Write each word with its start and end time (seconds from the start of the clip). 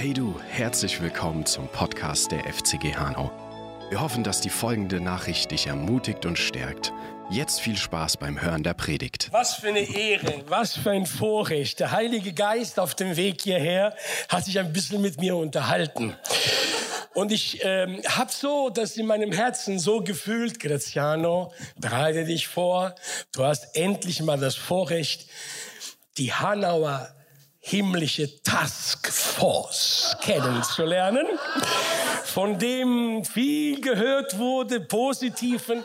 Hey 0.00 0.14
du, 0.14 0.34
herzlich 0.48 1.02
willkommen 1.02 1.44
zum 1.44 1.68
Podcast 1.68 2.32
der 2.32 2.44
FCG 2.50 2.96
Hanau. 2.96 3.30
Wir 3.90 4.00
hoffen, 4.00 4.24
dass 4.24 4.40
die 4.40 4.48
folgende 4.48 4.98
Nachricht 4.98 5.50
dich 5.50 5.66
ermutigt 5.66 6.24
und 6.24 6.38
stärkt. 6.38 6.90
Jetzt 7.28 7.60
viel 7.60 7.76
Spaß 7.76 8.16
beim 8.16 8.40
Hören 8.40 8.62
der 8.62 8.72
Predigt. 8.72 9.28
Was 9.30 9.56
für 9.56 9.68
eine 9.68 9.80
Ehre, 9.80 10.42
was 10.46 10.74
für 10.74 10.92
ein 10.92 11.04
Vorrecht. 11.04 11.80
Der 11.80 11.90
Heilige 11.90 12.32
Geist 12.32 12.80
auf 12.80 12.94
dem 12.94 13.18
Weg 13.18 13.42
hierher 13.42 13.94
hat 14.30 14.46
sich 14.46 14.58
ein 14.58 14.72
bisschen 14.72 15.02
mit 15.02 15.20
mir 15.20 15.36
unterhalten. 15.36 16.16
Und 17.12 17.30
ich 17.30 17.60
ähm, 17.62 18.00
habe 18.08 18.32
so 18.32 18.70
das 18.70 18.96
in 18.96 19.04
meinem 19.04 19.32
Herzen 19.32 19.78
so 19.78 20.00
gefühlt, 20.00 20.60
Graziano, 20.60 21.52
bereite 21.76 22.24
dich 22.24 22.48
vor, 22.48 22.94
du 23.32 23.44
hast 23.44 23.76
endlich 23.76 24.22
mal 24.22 24.38
das 24.38 24.54
Vorrecht, 24.54 25.28
die 26.16 26.32
Hanauer 26.32 27.14
himmlische 27.60 28.42
Taskforce 28.42 30.16
kennenzulernen, 30.22 31.26
von 32.24 32.58
dem 32.58 33.24
viel 33.24 33.80
gehört 33.80 34.38
wurde, 34.38 34.80
positiven. 34.80 35.84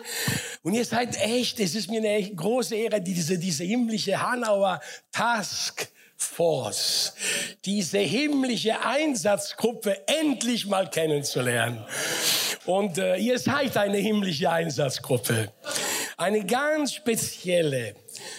Und 0.64 0.74
ihr 0.74 0.86
seid 0.86 1.22
echt, 1.22 1.60
es 1.60 1.76
ist 1.76 1.90
mir 1.90 2.00
eine 2.00 2.34
große 2.34 2.76
Ehre, 2.76 3.02
diese, 3.02 3.38
diese 3.38 3.66
himmlische 3.66 4.20
Hanauer 4.20 4.80
Taskforce, 5.12 7.14
diese 7.66 8.00
himmlische 8.00 8.84
Einsatzgruppe 8.84 10.08
endlich 10.08 10.66
mal 10.66 10.90
kennenzulernen. 10.90 11.86
Und 12.66 12.98
äh, 12.98 13.18
ihr 13.18 13.38
seid 13.38 13.78
eine 13.78 13.98
himmlische 13.98 14.50
Einsatzgruppe, 14.50 15.52
eine 16.18 16.46
ganz 16.46 16.94
spezielle 16.94 17.96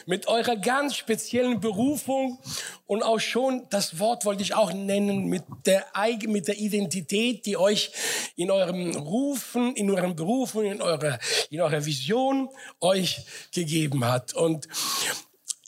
mit 0.06 0.28
eurer 0.28 0.56
ganz 0.56 0.96
speziellen 0.96 1.60
Berufung 1.60 2.38
und 2.86 3.02
auch 3.02 3.18
schon, 3.18 3.66
das 3.70 3.98
Wort 3.98 4.24
wollte 4.24 4.42
ich 4.42 4.54
auch 4.54 4.72
nennen, 4.72 5.26
mit 5.26 5.44
der, 5.66 5.84
mit 6.26 6.48
der 6.48 6.58
Identität, 6.58 7.44
die 7.46 7.56
euch 7.56 7.92
in 8.36 8.50
eurem 8.50 8.96
Rufen, 8.96 9.74
in 9.74 9.90
eurem 9.90 10.16
Berufung, 10.16 10.64
in 10.64 10.80
eurer, 10.80 11.18
in 11.50 11.60
eurer 11.60 11.84
Vision 11.84 12.48
euch 12.80 13.26
gegeben 13.52 14.04
hat. 14.04 14.34
Und 14.34 14.68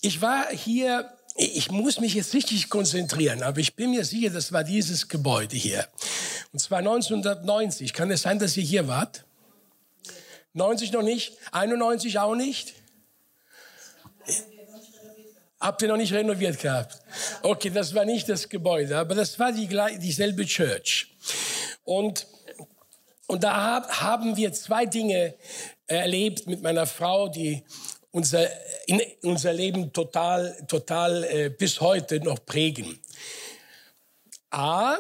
ich 0.00 0.20
war 0.20 0.48
hier 0.50 1.12
ich 1.40 1.70
muss 1.70 2.00
mich 2.00 2.14
jetzt 2.14 2.34
richtig 2.34 2.68
konzentrieren, 2.68 3.44
aber 3.44 3.60
ich 3.60 3.76
bin 3.76 3.92
mir 3.92 4.04
sicher, 4.04 4.30
das 4.30 4.50
war 4.50 4.64
dieses 4.64 5.06
Gebäude 5.06 5.54
hier. 5.54 5.86
Und 6.52 6.58
zwar 6.58 6.78
1990. 6.78 7.92
Kann 7.92 8.10
es 8.10 8.22
sein, 8.22 8.40
dass 8.40 8.56
ihr 8.56 8.64
hier 8.64 8.88
wart? 8.88 9.24
90 10.58 10.92
noch 10.92 11.02
nicht? 11.02 11.38
91 11.52 12.18
auch 12.18 12.34
nicht? 12.34 12.74
Habt 15.60 15.82
ihr 15.82 15.88
noch 15.88 15.96
nicht 15.96 16.12
renoviert 16.12 16.60
gehabt? 16.60 17.00
Okay, 17.42 17.70
das 17.70 17.94
war 17.94 18.04
nicht 18.04 18.28
das 18.28 18.48
Gebäude, 18.48 18.96
aber 18.96 19.14
das 19.14 19.38
war 19.38 19.52
die, 19.52 19.66
dieselbe 19.98 20.44
Church. 20.44 21.08
Und, 21.84 22.26
und 23.26 23.42
da 23.42 23.56
hab, 23.56 24.00
haben 24.00 24.36
wir 24.36 24.52
zwei 24.52 24.86
Dinge 24.86 25.34
erlebt 25.86 26.46
mit 26.46 26.62
meiner 26.62 26.86
Frau, 26.86 27.28
die 27.28 27.64
unser, 28.12 28.48
in 28.86 29.00
unser 29.22 29.52
Leben 29.52 29.92
total, 29.92 30.64
total 30.68 31.24
äh, 31.24 31.48
bis 31.50 31.80
heute 31.80 32.20
noch 32.20 32.44
prägen. 32.44 33.00
A, 34.50 34.96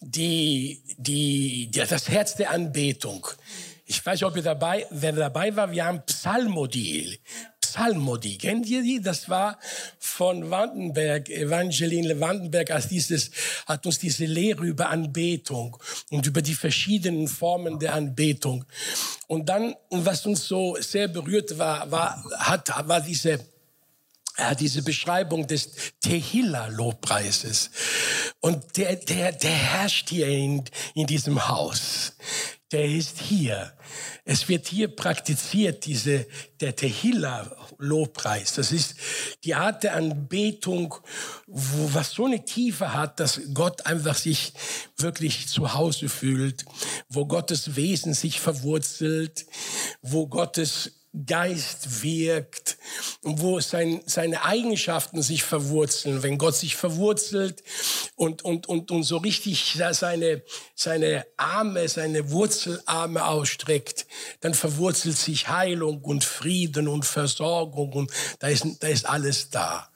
die, 0.00 0.82
die, 0.98 1.70
die, 1.70 1.86
das 1.86 2.08
Herz 2.08 2.36
der 2.36 2.50
Anbetung. 2.50 3.26
Ich 3.90 4.06
weiß 4.06 4.20
nicht, 4.20 4.24
ob 4.24 4.36
ihr 4.36 4.42
dabei, 4.42 4.86
wer 4.90 5.10
dabei 5.10 5.56
war, 5.56 5.72
wir 5.72 5.84
haben 5.84 6.00
Psalmodie. 6.06 7.18
Psalmodie. 7.60 8.38
Kennt 8.38 8.68
ihr 8.68 8.84
die? 8.84 9.02
Das 9.02 9.28
war 9.28 9.58
von 9.98 10.48
Wandenberg, 10.48 11.28
Evangeline 11.28 12.20
Wandenberg, 12.20 12.70
als 12.70 12.86
dieses, 12.86 13.32
hat 13.66 13.84
uns 13.86 13.98
diese 13.98 14.26
Lehre 14.26 14.64
über 14.64 14.90
Anbetung 14.90 15.76
und 16.10 16.24
über 16.24 16.40
die 16.40 16.54
verschiedenen 16.54 17.26
Formen 17.26 17.80
der 17.80 17.94
Anbetung. 17.94 18.64
Und 19.26 19.48
dann, 19.48 19.74
was 19.90 20.24
uns 20.24 20.46
so 20.46 20.76
sehr 20.78 21.08
berührt 21.08 21.58
war, 21.58 21.90
war, 21.90 22.24
hat, 22.38 22.68
war 22.86 23.00
diese, 23.00 23.40
ja, 24.38 24.54
diese 24.54 24.84
Beschreibung 24.84 25.48
des 25.48 25.68
Tehillah-Lobpreises. 26.00 27.70
Und 28.38 28.76
der, 28.76 28.94
der, 28.94 29.32
der 29.32 29.50
herrscht 29.50 30.10
hier 30.10 30.28
in, 30.28 30.64
in 30.94 31.08
diesem 31.08 31.48
Haus 31.48 32.12
der 32.72 32.84
ist 32.84 33.18
hier. 33.18 33.72
Es 34.24 34.48
wird 34.48 34.68
hier 34.68 34.94
praktiziert, 34.94 35.86
diese, 35.86 36.26
der 36.60 36.76
Tehillah-Lobpreis. 36.76 38.54
Das 38.54 38.70
ist 38.70 38.94
die 39.42 39.54
Art 39.54 39.82
der 39.82 39.96
Anbetung, 39.96 40.94
wo, 41.46 41.94
was 41.94 42.12
so 42.12 42.26
eine 42.26 42.44
Tiefe 42.44 42.94
hat, 42.94 43.18
dass 43.18 43.40
Gott 43.54 43.86
einfach 43.86 44.14
sich 44.14 44.52
wirklich 44.96 45.48
zu 45.48 45.74
Hause 45.74 46.08
fühlt, 46.08 46.64
wo 47.08 47.26
Gottes 47.26 47.74
Wesen 47.74 48.14
sich 48.14 48.40
verwurzelt, 48.40 49.46
wo 50.00 50.28
Gottes 50.28 50.99
Geist 51.26 52.04
wirkt 52.04 52.78
und 53.22 53.40
wo 53.40 53.58
sein, 53.58 54.00
seine 54.06 54.44
Eigenschaften 54.44 55.22
sich 55.22 55.42
verwurzeln. 55.42 56.22
Wenn 56.22 56.38
Gott 56.38 56.54
sich 56.54 56.76
verwurzelt 56.76 57.64
und, 58.14 58.42
und, 58.44 58.68
und, 58.68 58.92
und 58.92 59.02
so 59.02 59.16
richtig 59.16 59.76
seine, 59.92 60.42
seine 60.76 61.26
Arme, 61.36 61.88
seine 61.88 62.30
Wurzelarme 62.30 63.26
ausstreckt, 63.26 64.06
dann 64.40 64.54
verwurzelt 64.54 65.16
sich 65.16 65.48
Heilung 65.48 66.02
und 66.02 66.22
Frieden 66.22 66.86
und 66.86 67.04
Versorgung 67.04 67.92
und 67.92 68.12
da 68.38 68.46
ist, 68.46 68.64
da 68.78 68.86
ist 68.86 69.08
alles 69.08 69.50
da. 69.50 69.90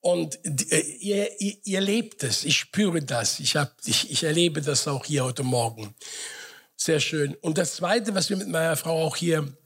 Und 0.00 0.38
äh, 0.44 0.80
ihr, 1.00 1.40
ihr, 1.40 1.56
ihr 1.64 1.80
lebt 1.80 2.22
es, 2.22 2.44
ich 2.44 2.58
spüre 2.58 3.00
das, 3.00 3.40
ich, 3.40 3.56
hab, 3.56 3.74
ich, 3.86 4.10
ich 4.10 4.22
erlebe 4.22 4.60
das 4.60 4.86
auch 4.86 5.06
hier 5.06 5.24
heute 5.24 5.42
Morgen. 5.42 5.94
Sehr 6.76 7.00
schön. 7.00 7.34
Und 7.40 7.56
das 7.56 7.76
Zweite, 7.76 8.14
was 8.14 8.28
wir 8.28 8.36
mit 8.36 8.48
meiner 8.48 8.76
Frau 8.76 9.02
auch 9.02 9.16
hier 9.16 9.56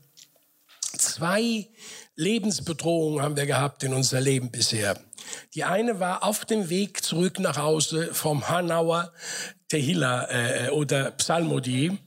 Zwei 0.96 1.68
Lebensbedrohungen 2.16 3.22
haben 3.22 3.36
wir 3.36 3.46
gehabt 3.46 3.82
in 3.82 3.94
unser 3.94 4.20
Leben 4.20 4.50
bisher. 4.50 5.00
Die 5.54 5.64
eine 5.64 6.00
war 6.00 6.24
auf 6.24 6.44
dem 6.44 6.68
Weg 6.68 7.02
zurück 7.04 7.38
nach 7.38 7.56
Hause 7.56 8.12
vom 8.12 8.48
Hanauer 8.48 9.12
Tehillah 9.68 10.28
äh, 10.30 10.70
oder 10.70 11.12
Psalmodie. 11.12 11.98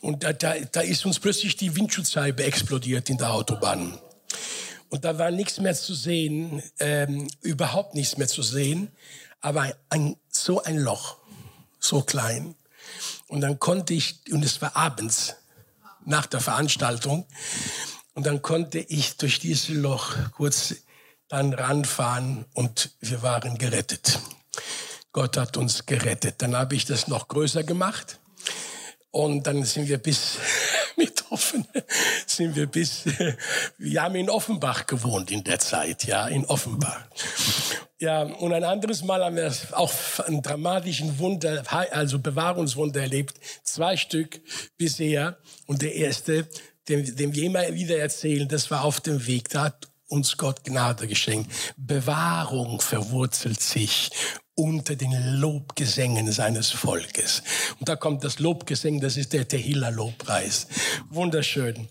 Und 0.00 0.24
da, 0.24 0.32
da, 0.32 0.54
da 0.70 0.80
ist 0.80 1.06
uns 1.06 1.18
plötzlich 1.18 1.56
die 1.56 1.74
Windschutzscheibe 1.74 2.44
explodiert 2.44 3.08
in 3.08 3.18
der 3.18 3.32
Autobahn. 3.32 3.98
Und 4.90 5.04
da 5.04 5.18
war 5.18 5.30
nichts 5.30 5.58
mehr 5.58 5.74
zu 5.74 5.94
sehen, 5.94 6.62
ähm, 6.78 7.28
überhaupt 7.40 7.94
nichts 7.94 8.18
mehr 8.18 8.28
zu 8.28 8.42
sehen, 8.42 8.90
aber 9.40 9.74
ein, 9.88 10.16
so 10.28 10.62
ein 10.62 10.76
Loch, 10.76 11.16
so 11.78 12.02
klein. 12.02 12.54
Und 13.28 13.40
dann 13.40 13.58
konnte 13.58 13.94
ich, 13.94 14.20
und 14.30 14.44
es 14.44 14.60
war 14.60 14.76
abends, 14.76 15.36
nach 16.04 16.26
der 16.26 16.40
Veranstaltung, 16.40 17.26
und 18.14 18.26
dann 18.26 18.42
konnte 18.42 18.78
ich 18.78 19.16
durch 19.16 19.38
dieses 19.38 19.68
Loch 19.68 20.14
kurz 20.32 20.74
dann 21.28 21.54
ranfahren 21.54 22.44
und 22.54 22.90
wir 23.00 23.22
waren 23.22 23.56
gerettet. 23.56 24.20
Gott 25.12 25.36
hat 25.36 25.56
uns 25.56 25.86
gerettet. 25.86 26.36
Dann 26.38 26.56
habe 26.56 26.74
ich 26.74 26.84
das 26.84 27.08
noch 27.08 27.28
größer 27.28 27.64
gemacht 27.64 28.18
und 29.10 29.46
dann 29.46 29.64
sind 29.64 29.88
wir 29.88 29.98
bis 29.98 30.38
mit 30.96 31.24
offen 31.30 31.66
sind 32.26 32.54
wir 32.56 32.66
bis 32.66 33.04
wir 33.78 34.02
haben 34.02 34.14
in 34.16 34.28
Offenbach 34.28 34.86
gewohnt 34.86 35.30
in 35.30 35.42
der 35.44 35.58
Zeit, 35.58 36.04
ja, 36.04 36.28
in 36.28 36.44
Offenbach. 36.46 37.06
Ja, 37.98 38.22
und 38.22 38.52
ein 38.52 38.64
anderes 38.64 39.04
Mal 39.04 39.24
haben 39.24 39.36
wir 39.36 39.54
auch 39.72 39.92
einen 40.26 40.42
dramatischen 40.42 41.18
Wunder, 41.18 41.62
also 41.92 42.18
Bewahrungswunder 42.18 43.00
erlebt. 43.00 43.36
Zwei 43.62 43.96
Stück 43.96 44.40
bisher. 44.76 45.38
Und 45.66 45.82
der 45.82 45.94
erste, 45.94 46.48
dem, 46.88 47.16
dem 47.16 47.34
wir 47.34 47.44
immer 47.44 47.72
wieder 47.74 47.98
erzählen, 47.98 48.48
das 48.48 48.70
war 48.70 48.84
auf 48.84 49.00
dem 49.00 49.26
Weg, 49.26 49.48
da 49.50 49.64
hat 49.64 49.88
uns 50.08 50.36
Gott 50.36 50.64
Gnade 50.64 51.06
geschenkt. 51.06 51.50
Bewahrung 51.76 52.80
verwurzelt 52.80 53.60
sich 53.60 54.10
unter 54.54 54.94
den 54.94 55.36
Lobgesängen 55.36 56.30
seines 56.30 56.70
Volkes. 56.70 57.42
Und 57.80 57.88
da 57.88 57.96
kommt 57.96 58.22
das 58.22 58.38
Lobgesang, 58.38 59.00
das 59.00 59.16
ist 59.16 59.32
der 59.32 59.48
Tehillah-Lobpreis. 59.48 60.66
Wunderschön. 61.08 61.88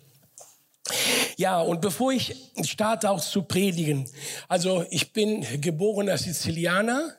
Ja, 1.38 1.60
und 1.60 1.82
bevor 1.82 2.12
ich 2.12 2.36
starte 2.64 3.10
auch 3.10 3.22
zu 3.22 3.44
predigen, 3.44 4.08
also 4.48 4.86
ich 4.92 5.12
bin 5.12 5.46
geborener 5.60 6.18
Sizilianer. 6.18 7.16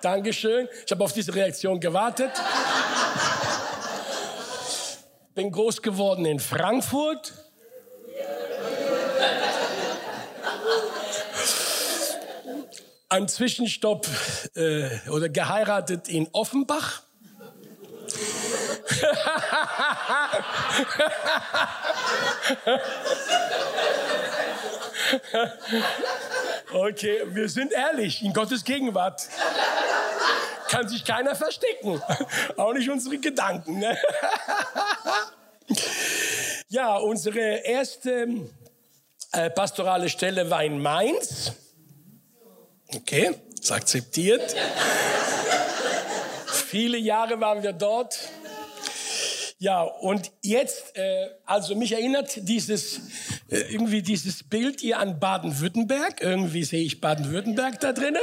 Dankeschön. 0.00 0.68
Ich 0.84 0.92
habe 0.92 1.04
auf 1.04 1.12
diese 1.12 1.34
Reaktion 1.34 1.80
gewartet 1.80 2.30
bin 5.36 5.52
groß 5.52 5.82
geworden 5.82 6.24
in 6.24 6.40
Frankfurt. 6.40 7.34
Ein 13.10 13.28
Zwischenstopp 13.28 14.08
äh, 14.54 14.88
oder 15.10 15.28
geheiratet 15.28 16.08
in 16.08 16.26
Offenbach. 16.32 17.02
Okay, 26.72 27.22
wir 27.26 27.48
sind 27.48 27.72
ehrlich, 27.72 28.22
in 28.24 28.32
Gottes 28.32 28.64
Gegenwart 28.64 29.28
kann 30.68 30.88
sich 30.88 31.04
keiner 31.04 31.34
verstecken. 31.34 32.02
Auch 32.56 32.72
nicht 32.72 32.90
unsere 32.90 33.18
Gedanken. 33.18 33.78
Ne? 33.78 33.96
Ja, 36.68 36.96
unsere 36.96 37.40
erste 37.64 38.26
äh, 39.32 39.50
pastorale 39.50 40.08
Stelle 40.08 40.50
war 40.50 40.64
in 40.64 40.80
Mainz. 40.80 41.52
Okay, 42.94 43.32
ist 43.60 43.72
akzeptiert. 43.72 44.54
Viele 46.46 46.98
Jahre 46.98 47.40
waren 47.40 47.62
wir 47.62 47.72
dort. 47.72 48.18
Ja, 49.58 49.82
und 49.82 50.32
jetzt, 50.42 50.96
äh, 50.96 51.28
also 51.46 51.74
mich 51.74 51.92
erinnert 51.92 52.46
dieses, 52.48 52.98
äh, 53.48 53.58
irgendwie 53.72 54.02
dieses 54.02 54.42
Bild 54.42 54.80
hier 54.80 54.98
an 54.98 55.18
Baden-Württemberg. 55.18 56.20
Irgendwie 56.20 56.64
sehe 56.64 56.82
ich 56.82 57.00
Baden-Württemberg 57.00 57.80
da 57.80 57.92
drinnen. 57.92 58.20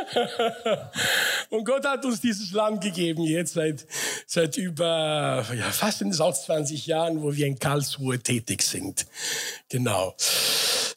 Und 1.50 1.64
Gott 1.64 1.86
hat 1.86 2.04
uns 2.04 2.20
dieses 2.20 2.52
Land 2.52 2.82
gegeben 2.82 3.22
jetzt 3.22 3.54
seit, 3.54 3.86
seit 4.26 4.56
über, 4.56 5.44
ja, 5.56 5.70
fast 5.70 6.02
in 6.02 6.12
20 6.12 6.86
Jahren, 6.86 7.22
wo 7.22 7.34
wir 7.34 7.46
in 7.46 7.58
Karlsruhe 7.58 8.18
tätig 8.18 8.62
sind. 8.62 9.06
Genau. 9.68 10.14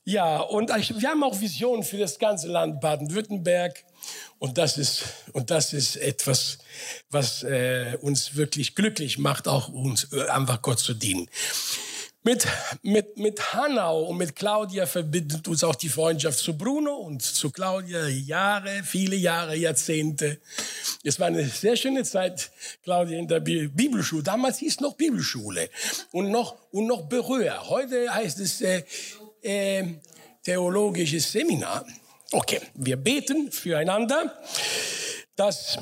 Ja, 0.03 0.39
und 0.39 0.69
wir 0.69 1.09
haben 1.09 1.24
auch 1.24 1.39
Visionen 1.42 1.83
für 1.83 1.97
das 1.97 2.19
ganze 2.19 2.47
Land 2.47 2.80
Baden-Württemberg. 2.80 3.83
Und 4.38 4.57
das 4.59 4.77
ist, 4.77 5.03
und 5.33 5.50
das 5.50 5.74
ist 5.74 5.95
etwas, 5.95 6.59
was 7.09 7.42
äh, 7.44 7.97
uns 8.01 8.36
wirklich 8.36 8.75
glücklich 8.75 9.18
macht, 9.18 9.47
auch 9.47 9.69
uns 9.69 10.12
äh, 10.13 10.27
einfach 10.27 10.62
Gott 10.62 10.77
zu 10.77 10.94
dienen. 10.94 11.27
Mit, 12.27 12.48
mit, 12.81 13.19
mit 13.19 13.54
Hanau 13.54 14.06
und 14.06 14.18
mit 14.18 14.36
Claudia 14.36 14.88
verbindet 14.88 15.48
uns 15.48 15.63
auch 15.63 15.75
die 15.75 15.89
Freundschaft 15.89 16.39
zu 16.39 16.57
Bruno 16.57 16.95
und 16.95 17.22
zu 17.22 17.51
Claudia 17.51 18.07
Jahre, 18.07 18.81
viele 18.83 19.16
Jahre, 19.16 19.56
Jahrzehnte. 19.56 20.39
Es 21.04 21.19
war 21.19 21.27
eine 21.27 21.48
sehr 21.48 21.75
schöne 21.75 22.04
Zeit, 22.04 22.50
Claudia, 22.81 23.19
in 23.19 23.27
der 23.27 23.42
Bibelschule. 23.42 24.24
Damals 24.24 24.57
hieß 24.57 24.80
noch 24.80 24.95
Bibelschule 24.95 25.69
und 26.13 26.31
noch, 26.31 26.56
und 26.72 26.88
noch 26.88 27.04
Berühr. 27.04 27.69
Heute 27.69 28.12
heißt 28.12 28.39
es 28.39 28.60
äh, 28.62 28.83
äh, 29.44 29.83
theologisches 30.44 31.31
Seminar. 31.31 31.86
Okay, 32.31 32.60
wir 32.74 32.98
beten 32.98 33.51
füreinander, 33.51 34.33
dass 35.36 35.78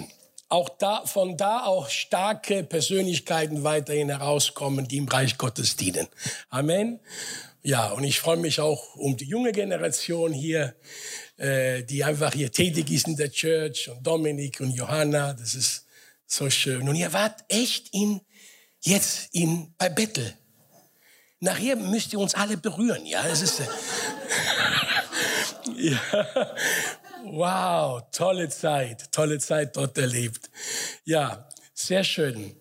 auch 0.54 0.70
da, 0.70 1.04
von 1.08 1.36
da 1.36 1.66
auch 1.66 1.90
starke 1.90 2.64
Persönlichkeiten 2.64 3.64
weiterhin 3.64 4.10
herauskommen, 4.10 4.88
die 4.88 4.98
im 4.98 5.08
Reich 5.08 5.40
Gottes 5.40 5.78
dienen. 5.78 6.08
Amen. 6.50 7.00
Ja, 7.64 7.88
und 7.88 8.04
ich 8.04 8.20
freue 8.20 8.38
mich 8.38 8.60
auch 8.60 8.96
um 8.96 9.18
die 9.18 9.26
junge 9.26 9.52
Generation 9.52 10.32
hier, 10.32 10.76
äh, 11.38 11.82
die 11.82 12.04
einfach 12.04 12.34
hier 12.34 12.52
tätig 12.52 12.92
ist 12.92 13.08
in 13.08 13.16
der 13.16 13.32
Church 13.32 13.90
und 13.90 14.06
Dominik 14.06 14.60
und 14.60 14.70
Johanna. 14.70 15.34
Das 15.34 15.56
ist 15.56 15.88
so 16.28 16.48
schön. 16.52 16.88
Und 16.88 16.98
ihr 16.98 17.12
wart 17.14 17.44
echt 17.48 17.92
in, 17.92 18.22
jetzt 18.82 19.30
in, 19.32 19.74
bei 19.80 19.90
Bettel. 19.90 20.36
Nachher 21.40 21.78
müsst 21.78 22.14
ihr 22.14 22.20
uns 22.20 22.36
alle 22.36 22.58
berühren, 22.58 23.08
ja. 23.08 23.28
Das 23.28 23.42
ist, 23.42 23.60
ja. 25.78 26.00
Wow, 27.26 28.04
tolle 28.12 28.50
Zeit, 28.50 29.12
tolle 29.14 29.40
Zeit 29.40 29.78
dort 29.78 29.98
erlebt. 29.98 30.50
Ja, 31.06 31.48
sehr 31.74 32.04
schön. 32.04 32.54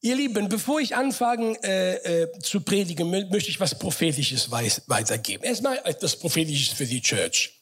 Ihr 0.00 0.16
Lieben, 0.16 0.48
bevor 0.48 0.80
ich 0.80 0.96
anfange 0.96 1.56
äh, 1.62 2.22
äh, 2.22 2.38
zu 2.40 2.62
predigen, 2.62 3.08
möchte 3.08 3.50
ich 3.50 3.60
was 3.60 3.78
Prophetisches 3.78 4.50
weitergeben. 4.50 5.44
Erstmal 5.44 5.78
etwas 5.84 6.16
Prophetisches 6.16 6.76
für 6.76 6.86
die 6.86 7.00
Church. 7.00 7.60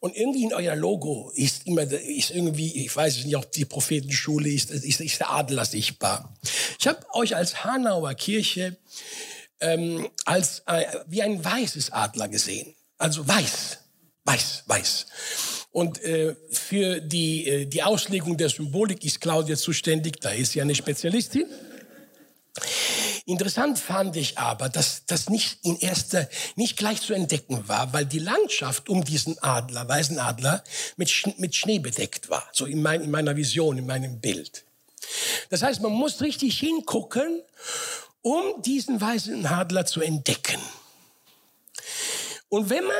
Und 0.00 0.14
irgendwie 0.16 0.44
in 0.44 0.52
euer 0.52 0.76
Logo 0.76 1.32
ist 1.34 1.66
immer, 1.66 1.82
ist 1.82 2.30
irgendwie, 2.30 2.84
ich 2.84 2.94
weiß 2.94 3.24
nicht, 3.24 3.36
ob 3.36 3.50
die 3.50 3.64
Prophetenschule 3.64 4.50
ist, 4.50 4.70
ist, 4.70 5.00
ist 5.00 5.20
der 5.20 5.30
Adler 5.30 5.64
sichtbar. 5.64 6.36
Ich 6.78 6.86
habe 6.86 7.00
euch 7.14 7.34
als 7.34 7.64
Hanauer 7.64 8.12
Kirche 8.14 8.76
ähm, 9.60 10.08
als 10.26 10.62
äh, 10.66 10.84
wie 11.06 11.22
ein 11.22 11.42
weißes 11.42 11.90
Adler 11.90 12.28
gesehen. 12.28 12.74
Also 12.98 13.26
weiß. 13.26 13.78
Weiß, 14.28 14.64
weiß. 14.66 15.06
Und 15.72 16.04
äh, 16.04 16.36
für 16.50 17.00
die, 17.00 17.48
äh, 17.48 17.64
die 17.64 17.82
Auslegung 17.82 18.36
der 18.36 18.50
Symbolik 18.50 19.02
ist 19.02 19.22
Claudia 19.22 19.56
zuständig, 19.56 20.20
da 20.20 20.28
ist 20.28 20.52
sie 20.52 20.60
eine 20.60 20.74
Spezialistin. 20.74 21.46
Interessant 23.24 23.78
fand 23.78 24.16
ich 24.16 24.36
aber, 24.36 24.68
dass 24.68 25.06
das 25.06 25.30
nicht 25.30 25.64
in 25.64 25.78
erster, 25.78 26.28
nicht 26.56 26.76
gleich 26.76 27.00
zu 27.00 27.14
entdecken 27.14 27.66
war, 27.68 27.94
weil 27.94 28.04
die 28.04 28.18
Landschaft 28.18 28.90
um 28.90 29.02
diesen 29.02 29.38
Adler, 29.42 29.88
weißen 29.88 30.18
Adler, 30.18 30.62
mit, 30.98 31.08
Sch 31.08 31.28
mit 31.38 31.54
Schnee 31.54 31.78
bedeckt 31.78 32.28
war. 32.28 32.46
So 32.52 32.66
in, 32.66 32.82
mein, 32.82 33.00
in 33.00 33.10
meiner 33.10 33.34
Vision, 33.34 33.78
in 33.78 33.86
meinem 33.86 34.20
Bild. 34.20 34.66
Das 35.48 35.62
heißt, 35.62 35.80
man 35.80 35.92
muss 35.92 36.20
richtig 36.20 36.58
hingucken, 36.58 37.42
um 38.20 38.60
diesen 38.60 39.00
weißen 39.00 39.46
Adler 39.46 39.86
zu 39.86 40.02
entdecken. 40.02 40.60
Und 42.50 42.68
wenn 42.68 42.84
man 42.84 42.94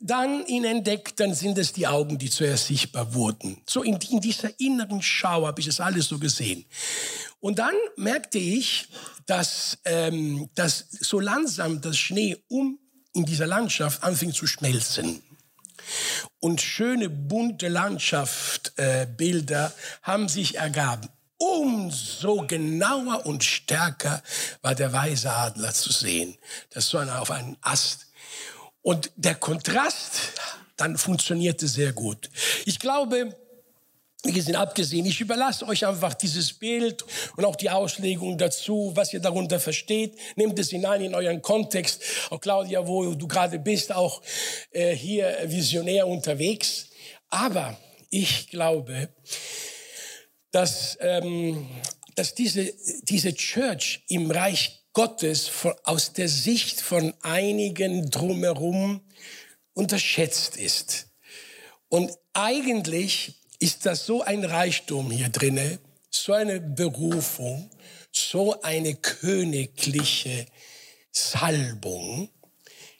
dann 0.00 0.46
ihn 0.46 0.64
entdeckt, 0.64 1.18
dann 1.20 1.34
sind 1.34 1.58
es 1.58 1.72
die 1.72 1.86
Augen, 1.86 2.18
die 2.18 2.30
zuerst 2.30 2.66
sichtbar 2.66 3.14
wurden. 3.14 3.60
So 3.66 3.82
in, 3.82 3.98
in 4.10 4.20
dieser 4.20 4.58
inneren 4.60 5.02
Schau 5.02 5.46
habe 5.46 5.60
ich 5.60 5.66
das 5.66 5.80
alles 5.80 6.06
so 6.06 6.18
gesehen. 6.18 6.64
Und 7.40 7.58
dann 7.58 7.74
merkte 7.96 8.38
ich, 8.38 8.88
dass, 9.26 9.78
ähm, 9.84 10.48
dass 10.54 10.86
so 10.90 11.20
langsam 11.20 11.80
das 11.80 11.98
Schnee 11.98 12.36
um 12.48 12.78
in 13.12 13.24
dieser 13.24 13.46
Landschaft 13.46 14.02
anfing 14.02 14.32
zu 14.32 14.46
schmelzen. 14.46 15.22
Und 16.40 16.60
schöne 16.60 17.08
bunte 17.08 17.68
Landschaftsbilder 17.68 19.66
äh, 19.66 19.70
haben 20.02 20.28
sich 20.28 20.56
ergaben. 20.56 21.08
Umso 21.38 22.46
genauer 22.46 23.24
und 23.24 23.44
stärker 23.44 24.22
war 24.60 24.74
der 24.74 24.92
weiße 24.92 25.30
Adler 25.32 25.72
zu 25.72 25.92
sehen, 25.92 26.36
das 26.70 26.88
so 26.88 26.98
auf 26.98 27.30
einen 27.30 27.56
Ast 27.60 28.07
und 28.88 29.10
der 29.16 29.34
Kontrast 29.34 30.32
dann 30.78 30.96
funktionierte 30.96 31.68
sehr 31.68 31.92
gut. 31.92 32.30
Ich 32.64 32.78
glaube, 32.78 33.36
wir 34.24 34.42
sind 34.42 34.56
abgesehen. 34.56 35.04
Ich 35.04 35.20
überlasse 35.20 35.68
euch 35.68 35.84
einfach 35.84 36.14
dieses 36.14 36.54
Bild 36.54 37.04
und 37.36 37.44
auch 37.44 37.56
die 37.56 37.68
Auslegung 37.68 38.38
dazu, 38.38 38.92
was 38.94 39.12
ihr 39.12 39.20
darunter 39.20 39.60
versteht. 39.60 40.16
Nehmt 40.36 40.58
es 40.58 40.70
hinein 40.70 41.02
in 41.02 41.14
euren 41.14 41.42
Kontext. 41.42 42.02
Auch 42.30 42.40
Claudia, 42.40 42.86
wo 42.86 43.12
du 43.12 43.28
gerade 43.28 43.58
bist, 43.58 43.92
auch 43.92 44.22
äh, 44.70 44.96
hier 44.96 45.36
visionär 45.44 46.06
unterwegs. 46.06 46.86
Aber 47.28 47.76
ich 48.08 48.48
glaube, 48.48 49.10
dass, 50.50 50.96
ähm, 51.02 51.68
dass 52.14 52.34
diese, 52.34 52.72
diese 53.02 53.34
Church 53.34 54.02
im 54.08 54.30
Reich 54.30 54.77
Gottes 54.98 55.52
aus 55.84 56.12
der 56.12 56.28
Sicht 56.28 56.80
von 56.80 57.14
einigen 57.22 58.10
drumherum 58.10 59.00
unterschätzt 59.72 60.56
ist. 60.56 61.06
Und 61.88 62.10
eigentlich 62.32 63.34
ist 63.60 63.86
das 63.86 64.06
so 64.06 64.22
ein 64.22 64.44
Reichtum 64.44 65.12
hier 65.12 65.28
drinne, 65.28 65.78
so 66.10 66.32
eine 66.32 66.60
Berufung, 66.60 67.70
so 68.10 68.60
eine 68.62 68.96
königliche 68.96 70.46
Salbung, 71.12 72.30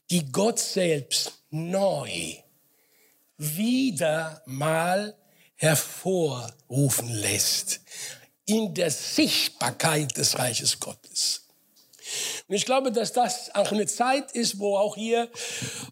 die 0.09 0.31
Gott 0.31 0.61
selbst 0.61 1.33
neu 1.51 2.37
wieder 3.39 4.41
mal 4.47 5.17
hervorrufen 5.57 7.09
lässt 7.09 7.81
in 8.47 8.73
der 8.73 8.93
Sichtbarkeit 8.93 10.17
des 10.17 10.39
Reiches 10.39 10.79
Gottes. 10.79 11.48
Und 12.49 12.55
ich 12.55 12.65
glaube, 12.65 12.93
dass 12.93 13.13
das 13.13 13.55
auch 13.55 13.73
eine 13.73 13.87
Zeit 13.87 14.33
ist, 14.33 14.59
wo 14.59 14.77
auch 14.77 14.97
hier, 14.97 15.31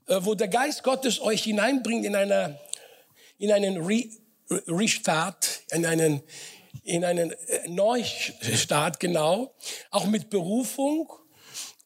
äh, 0.06 0.18
wo 0.20 0.34
der 0.34 0.48
Geist 0.48 0.82
Gottes 0.82 1.20
euch 1.20 1.44
hineinbringt 1.44 2.04
in, 2.04 2.16
einer, 2.16 2.58
in 3.38 3.52
einen 3.52 3.84
Re 3.84 4.04
Restart, 4.48 5.62
in 5.72 5.84
einen, 5.84 6.22
in 6.84 7.04
einen 7.04 7.32
äh, 7.32 7.68
Neustart, 7.68 9.00
genau, 9.00 9.52
auch 9.90 10.06
mit 10.06 10.30
Berufung 10.30 11.12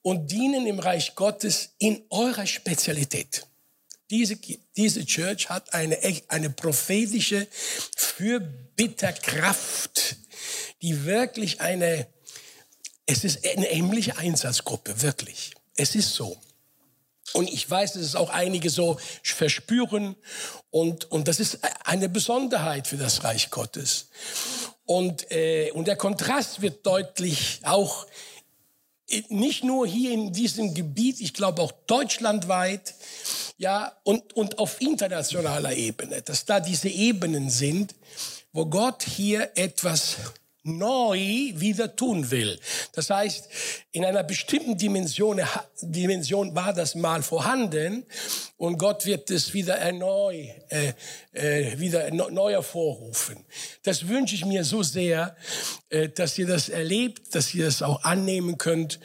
und 0.03 0.31
dienen 0.31 0.67
im 0.67 0.79
Reich 0.79 1.15
Gottes 1.15 1.71
in 1.79 2.05
eurer 2.11 2.47
Spezialität. 2.47 3.47
Diese, 4.11 4.37
diese 4.77 5.07
Church 5.07 5.49
hat 5.49 5.73
eine, 5.73 5.99
eine 6.29 6.51
prophetische 6.51 7.47
Fürbitterkraft, 7.97 10.17
die 10.83 11.05
wirklich 11.05 11.61
eine, 11.61 12.09
es 13.11 13.25
ist 13.25 13.45
eine 13.45 13.69
ähnliche 13.71 14.17
Einsatzgruppe, 14.19 15.03
wirklich. 15.03 15.53
Es 15.75 15.97
ist 15.97 16.15
so. 16.15 16.37
Und 17.33 17.49
ich 17.49 17.69
weiß, 17.69 17.95
dass 17.95 18.03
es 18.03 18.15
auch 18.15 18.31
einige 18.31 18.71
so 18.71 18.99
verspüren. 19.23 20.15
Und, 20.71 21.11
und 21.11 21.27
das 21.27 21.41
ist 21.41 21.59
eine 21.85 22.09
Besonderheit 22.09 22.87
für 22.87 22.97
das 22.97 23.25
Reich 23.25 23.51
Gottes. 23.51 24.09
Und, 24.85 25.31
äh, 25.33 25.73
und 25.73 25.89
der 25.89 25.97
Kontrast 25.97 26.63
wird 26.63 26.87
deutlich 26.87 27.61
auch 27.65 28.07
nicht 29.29 29.65
nur 29.65 29.89
hier 29.89 30.13
in 30.13 30.33
diesem 30.33 30.73
Gebiet, 30.73 31.21
ich 31.21 31.35
glaube 31.35 31.63
auch 31.63 31.73
deutschlandweit, 31.89 32.95
ja, 33.59 33.93
und, 34.05 34.35
und 34.35 34.61
auf 34.61 34.81
internationaler 34.81 35.75
Ebene, 35.75 36.23
dass 36.23 36.45
da 36.45 36.61
diese 36.61 36.89
Ebenen 36.89 37.51
sind, 37.51 37.97
wo 38.53 38.67
Gott 38.67 39.03
hier 39.03 39.51
etwas 39.57 40.17
neu 40.63 41.19
wieder 41.55 41.97
tun 41.97 42.31
will. 42.31 42.59
Das 42.93 43.11
heißt, 43.11 43.49
in 43.93 44.05
einer 44.05 44.23
bestimmten 44.23 44.77
Dimension, 44.77 45.41
Dimension 45.81 46.55
war 46.55 46.73
das 46.73 46.95
mal 46.95 47.23
vorhanden 47.23 48.05
und 48.57 48.79
Gott 48.79 49.07
wird 49.07 49.31
es 49.31 49.55
wieder 49.55 49.77
erneu, 49.77 50.49
äh, 50.69 50.93
äh, 51.33 51.79
wieder 51.79 52.11
neu 52.11 52.53
hervorrufen. 52.53 53.45
Das 53.83 54.09
wünsche 54.09 54.35
ich 54.35 54.45
mir 54.45 54.65
so 54.65 54.83
sehr, 54.83 55.37
äh, 55.89 56.09
dass 56.09 56.37
ihr 56.39 56.47
das 56.47 56.69
erlebt, 56.69 57.35
dass 57.35 57.55
ihr 57.55 57.65
das 57.65 57.83
auch 57.83 58.05
annehmen 58.05 58.59
könnt 58.59 59.01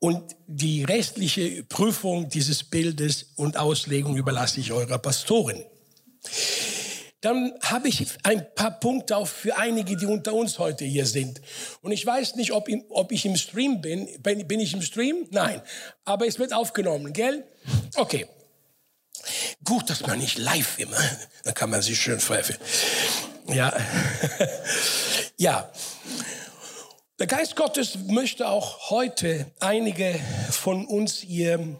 und 0.00 0.36
die 0.46 0.84
restliche 0.84 1.62
Prüfung 1.64 2.28
dieses 2.28 2.64
Bildes 2.64 3.32
und 3.36 3.56
Auslegung 3.56 4.16
überlasse 4.16 4.60
ich 4.60 4.72
eurer 4.72 4.98
Pastorin. 4.98 5.64
Dann 7.20 7.52
habe 7.60 7.88
ich 7.88 8.06
ein 8.22 8.46
paar 8.54 8.80
Punkte 8.80 9.16
auch 9.16 9.28
für 9.28 9.58
einige, 9.58 9.96
die 9.96 10.06
unter 10.06 10.32
uns 10.32 10.58
heute 10.58 10.86
hier 10.86 11.04
sind. 11.04 11.42
Und 11.82 11.92
ich 11.92 12.04
weiß 12.04 12.36
nicht, 12.36 12.52
ob, 12.52 12.68
ob 12.88 13.12
ich 13.12 13.26
im 13.26 13.36
Stream 13.36 13.82
bin. 13.82 14.08
bin. 14.22 14.46
Bin 14.48 14.58
ich 14.58 14.72
im 14.72 14.80
Stream? 14.80 15.26
Nein. 15.30 15.60
Aber 16.04 16.26
es 16.26 16.38
wird 16.38 16.54
aufgenommen, 16.54 17.12
gell? 17.12 17.44
Okay. 17.96 18.26
Gut, 19.64 19.90
dass 19.90 20.06
man 20.06 20.18
nicht 20.18 20.38
live 20.38 20.78
immer, 20.78 20.96
dann 21.44 21.54
kann 21.54 21.68
man 21.68 21.82
sich 21.82 22.00
schön 22.00 22.20
pfeifen. 22.20 22.56
Ja. 23.48 23.76
ja. 25.36 25.70
Der 27.18 27.26
Geist 27.26 27.54
Gottes 27.54 27.98
möchte 28.06 28.48
auch 28.48 28.88
heute 28.88 29.50
einige 29.60 30.18
von 30.50 30.86
uns 30.86 31.18
hier 31.18 31.78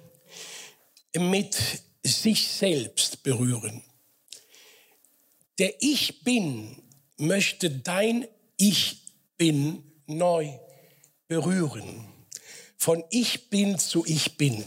mit 1.15 1.57
sich 2.05 2.49
selbst 2.49 3.23
berühren. 3.23 3.83
Der 5.61 5.75
Ich 5.81 6.25
bin 6.25 6.83
möchte 7.19 7.69
dein 7.71 8.27
Ich 8.57 9.03
bin 9.37 9.85
neu 10.07 10.49
berühren. 11.29 12.09
Von 12.79 13.05
Ich 13.11 13.51
bin 13.51 13.79
zu 13.79 14.03
Ich 14.07 14.39
bin. 14.39 14.65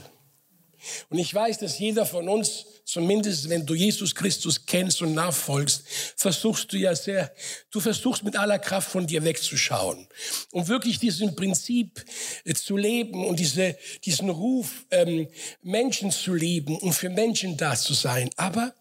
Und 1.10 1.18
ich 1.18 1.34
weiß, 1.34 1.58
dass 1.58 1.80
jeder 1.80 2.06
von 2.06 2.30
uns, 2.30 2.66
zumindest 2.86 3.50
wenn 3.50 3.66
du 3.66 3.74
Jesus 3.74 4.14
Christus 4.14 4.68
kennst 4.68 5.02
und 5.02 5.16
nachfolgst, 5.16 5.84
versuchst 6.16 6.72
du 6.72 6.78
ja 6.78 6.94
sehr, 6.94 7.34
du 7.72 7.80
versuchst 7.80 8.24
mit 8.24 8.36
aller 8.36 8.60
Kraft 8.60 8.92
von 8.92 9.08
dir 9.08 9.24
wegzuschauen. 9.24 10.08
Um 10.52 10.68
wirklich 10.68 11.00
diesen 11.00 11.36
Prinzip 11.36 12.06
äh, 12.44 12.54
zu 12.54 12.78
leben 12.78 13.26
und 13.26 13.40
diese, 13.40 13.76
diesen 14.04 14.30
Ruf, 14.30 14.86
ähm, 14.92 15.28
Menschen 15.64 16.12
zu 16.12 16.36
lieben 16.36 16.78
und 16.78 16.94
für 16.94 17.10
Menschen 17.10 17.58
da 17.58 17.76
zu 17.76 17.96
sein. 17.96 18.30
Aber 18.36 18.76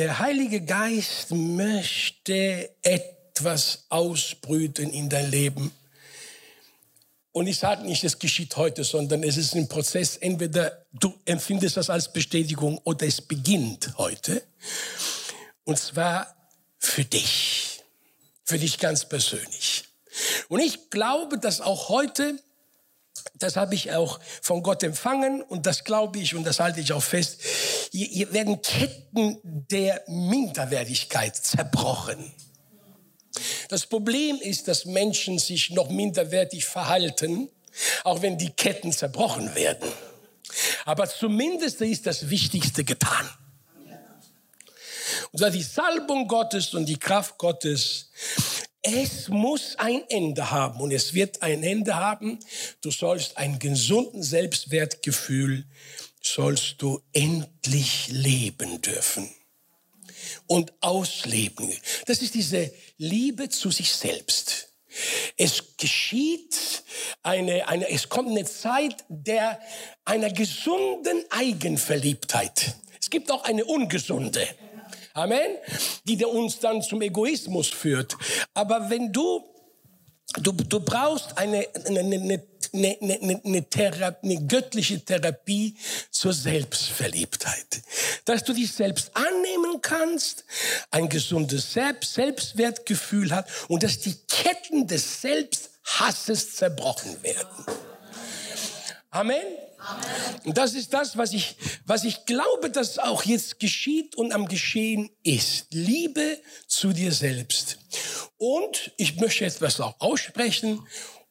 der 0.00 0.18
Heilige 0.18 0.62
Geist 0.62 1.30
möchte 1.30 2.70
etwas 2.80 3.84
ausbrüten 3.90 4.88
in 4.88 5.10
dein 5.10 5.30
Leben. 5.30 5.72
Und 7.32 7.46
ich 7.46 7.58
sage 7.58 7.84
nicht, 7.84 8.02
es 8.02 8.18
geschieht 8.18 8.56
heute, 8.56 8.82
sondern 8.82 9.22
es 9.22 9.36
ist 9.36 9.54
ein 9.54 9.68
Prozess. 9.68 10.16
Entweder 10.16 10.86
du 10.94 11.12
empfindest 11.26 11.76
das 11.76 11.90
als 11.90 12.10
Bestätigung 12.10 12.80
oder 12.84 13.06
es 13.06 13.20
beginnt 13.20 13.92
heute. 13.98 14.42
Und 15.64 15.78
zwar 15.78 16.34
für 16.78 17.04
dich. 17.04 17.82
Für 18.44 18.58
dich 18.58 18.78
ganz 18.78 19.06
persönlich. 19.06 19.84
Und 20.48 20.60
ich 20.60 20.88
glaube, 20.88 21.36
dass 21.36 21.60
auch 21.60 21.90
heute 21.90 22.38
das 23.34 23.56
habe 23.56 23.74
ich 23.74 23.92
auch 23.92 24.20
von 24.42 24.62
Gott 24.62 24.82
empfangen 24.82 25.42
und 25.42 25.66
das 25.66 25.84
glaube 25.84 26.18
ich 26.18 26.34
und 26.34 26.44
das 26.44 26.60
halte 26.60 26.80
ich 26.80 26.92
auch 26.92 27.02
fest. 27.02 27.40
Hier, 27.90 28.06
hier 28.06 28.32
werden 28.32 28.62
Ketten 28.62 29.38
der 29.42 30.02
Minderwertigkeit 30.06 31.36
zerbrochen. 31.36 32.32
Das 33.68 33.86
Problem 33.86 34.36
ist, 34.40 34.68
dass 34.68 34.84
Menschen 34.84 35.38
sich 35.38 35.70
noch 35.70 35.90
minderwertig 35.90 36.64
verhalten, 36.64 37.48
auch 38.04 38.22
wenn 38.22 38.38
die 38.38 38.50
Ketten 38.50 38.92
zerbrochen 38.92 39.54
werden. 39.54 39.88
Aber 40.84 41.08
zumindest 41.08 41.80
ist 41.80 42.06
das 42.06 42.30
Wichtigste 42.30 42.84
getan. 42.84 43.28
Und 45.32 45.38
zwar 45.38 45.50
die 45.50 45.62
Salbung 45.62 46.26
Gottes 46.26 46.74
und 46.74 46.86
die 46.86 46.98
Kraft 46.98 47.38
Gottes 47.38 48.10
es 48.82 49.28
muss 49.28 49.76
ein 49.76 50.02
Ende 50.08 50.50
haben 50.50 50.80
und 50.80 50.90
es 50.90 51.12
wird 51.12 51.42
ein 51.42 51.62
Ende 51.62 51.96
haben. 51.96 52.38
Du 52.80 52.90
sollst 52.90 53.36
ein 53.36 53.58
gesunden 53.58 54.22
Selbstwertgefühl, 54.22 55.66
sollst 56.20 56.82
du 56.82 57.00
endlich 57.12 58.08
leben 58.08 58.80
dürfen 58.82 59.30
und 60.46 60.72
ausleben. 60.80 61.72
Das 62.06 62.22
ist 62.22 62.34
diese 62.34 62.72
Liebe 62.98 63.48
zu 63.48 63.70
sich 63.70 63.92
selbst. 63.92 64.68
Es 65.36 65.76
geschieht 65.76 66.82
eine, 67.22 67.68
eine, 67.68 67.88
es 67.88 68.08
kommt 68.08 68.30
eine 68.30 68.44
Zeit 68.44 69.04
der 69.08 69.60
einer 70.04 70.30
gesunden 70.30 71.24
Eigenverliebtheit. 71.30 72.74
Es 73.00 73.08
gibt 73.08 73.30
auch 73.30 73.44
eine 73.44 73.64
ungesunde. 73.64 74.46
Amen. 75.14 75.56
Die 76.04 76.24
uns 76.24 76.58
dann 76.58 76.82
zum 76.82 77.02
Egoismus 77.02 77.68
führt. 77.68 78.16
Aber 78.54 78.90
wenn 78.90 79.12
du 79.12 79.46
Du, 80.38 80.52
du 80.52 80.78
brauchst 80.78 81.36
eine, 81.36 81.66
eine, 81.86 82.00
eine, 82.00 82.42
eine, 82.72 83.40
eine, 83.44 83.68
Therapie, 83.68 84.18
eine 84.22 84.46
göttliche 84.46 85.04
Therapie 85.04 85.76
zur 86.10 86.32
Selbstverliebtheit. 86.32 87.82
Dass 88.24 88.44
du 88.44 88.52
dich 88.52 88.72
selbst 88.72 89.10
annehmen 89.14 89.80
kannst, 89.82 90.44
ein 90.90 91.08
gesundes 91.08 91.72
Selbst, 91.72 92.14
Selbstwertgefühl 92.14 93.32
hat 93.34 93.48
und 93.68 93.82
dass 93.82 93.98
die 93.98 94.14
Ketten 94.28 94.86
des 94.86 95.20
Selbsthasses 95.20 96.56
zerbrochen 96.56 97.22
werden. 97.22 97.66
Amen. 99.10 99.42
Und 100.44 100.56
das 100.56 100.74
ist 100.74 100.92
das, 100.92 101.16
was 101.16 101.32
ich, 101.32 101.56
was 101.84 102.04
ich 102.04 102.26
glaube, 102.26 102.70
dass 102.70 102.98
auch 102.98 103.24
jetzt 103.24 103.60
geschieht 103.60 104.14
und 104.14 104.32
am 104.32 104.46
Geschehen 104.46 105.10
ist. 105.22 105.66
Liebe 105.70 106.38
zu 106.66 106.92
dir 106.92 107.12
selbst. 107.12 107.78
Und 108.38 108.92
ich 108.96 109.16
möchte 109.16 109.44
etwas 109.44 109.80
auch 109.80 109.96
aussprechen. 109.98 110.86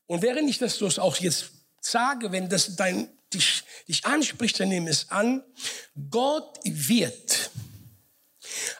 Und 0.09 0.23
während 0.23 0.49
ich 0.49 0.57
das 0.57 0.81
auch 0.97 1.17
jetzt 1.17 1.51
sage, 1.81 2.31
wenn 2.31 2.49
das 2.49 2.75
dein, 2.75 3.09
dich, 3.31 3.63
dich 3.87 4.03
anspricht, 4.05 4.59
dann 4.59 4.69
nimm 4.69 4.87
es 4.87 5.11
an. 5.11 5.43
Gott 6.09 6.57
wird 6.63 7.51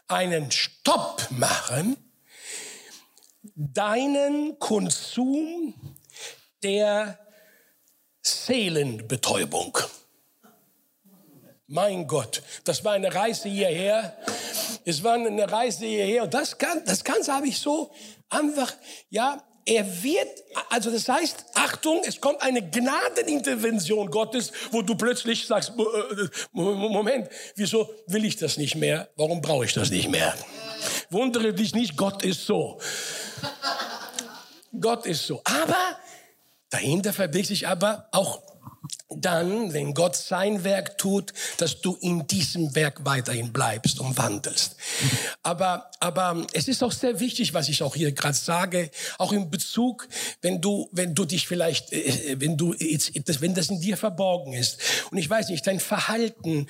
einen 0.08 0.50
Stopp 0.50 1.28
machen, 1.30 1.96
deinen 3.54 4.58
Konsum 4.58 5.72
der 6.64 7.16
Seelenbetäubung. 8.22 9.78
Mein 11.68 12.08
Gott, 12.08 12.42
das 12.64 12.84
war 12.84 12.94
eine 12.94 13.14
Reise 13.14 13.48
hierher. 13.48 14.18
Es 14.84 15.04
war 15.04 15.14
eine 15.14 15.48
Reise 15.48 15.86
hierher. 15.86 16.26
Das, 16.26 16.56
das 16.84 17.04
Ganze 17.04 17.32
habe 17.32 17.46
ich 17.46 17.60
so 17.60 17.94
einfach, 18.28 18.74
ja, 19.10 19.40
er 19.64 20.02
wird, 20.02 20.28
also 20.68 20.90
das 20.90 21.08
heißt, 21.08 21.44
Achtung, 21.54 22.02
es 22.06 22.20
kommt 22.20 22.42
eine 22.42 22.68
Gnadenintervention 22.68 24.10
Gottes, 24.10 24.52
wo 24.70 24.82
du 24.82 24.94
plötzlich 24.94 25.46
sagst, 25.46 25.72
äh, 25.78 26.28
Moment, 26.52 27.28
wieso 27.56 27.94
will 28.06 28.24
ich 28.24 28.36
das 28.36 28.56
nicht 28.56 28.74
mehr? 28.74 29.08
Warum 29.16 29.40
brauche 29.40 29.64
ich 29.64 29.74
das 29.74 29.90
nicht 29.90 30.08
mehr? 30.08 30.34
Wundere 31.10 31.52
dich 31.52 31.74
nicht, 31.74 31.96
Gott 31.96 32.22
ist 32.22 32.46
so. 32.46 32.80
Gott 34.78 35.06
ist 35.06 35.26
so. 35.26 35.42
Aber 35.44 35.98
Dahinter 36.70 37.12
verbirgt 37.12 37.48
sich 37.48 37.66
aber 37.66 38.08
auch 38.12 38.42
dann, 39.16 39.72
wenn 39.72 39.94
Gott 39.94 40.16
sein 40.16 40.64
Werk 40.64 40.98
tut, 40.98 41.32
dass 41.56 41.80
du 41.80 41.96
in 42.00 42.26
diesem 42.26 42.74
Werk 42.74 43.04
weiterhin 43.04 43.52
bleibst 43.52 44.00
und 44.00 44.16
wandelst. 44.16 44.76
Aber, 45.42 45.90
aber 46.00 46.46
es 46.52 46.68
ist 46.68 46.82
auch 46.82 46.92
sehr 46.92 47.18
wichtig, 47.20 47.52
was 47.54 47.68
ich 47.68 47.82
auch 47.82 47.94
hier 47.94 48.12
gerade 48.12 48.36
sage, 48.36 48.90
auch 49.18 49.32
in 49.32 49.50
Bezug, 49.50 50.08
wenn 50.42 50.60
du, 50.60 50.88
wenn 50.92 51.14
du 51.14 51.24
dich 51.24 51.46
vielleicht, 51.46 51.92
äh, 51.92 52.36
wenn 52.38 52.56
du 52.56 52.74
wenn 52.74 53.54
das 53.54 53.70
in 53.70 53.80
dir 53.80 53.96
verborgen 53.96 54.52
ist. 54.52 54.78
Und 55.10 55.18
ich 55.18 55.28
weiß 55.28 55.48
nicht, 55.48 55.66
dein 55.66 55.80
Verhalten, 55.80 56.66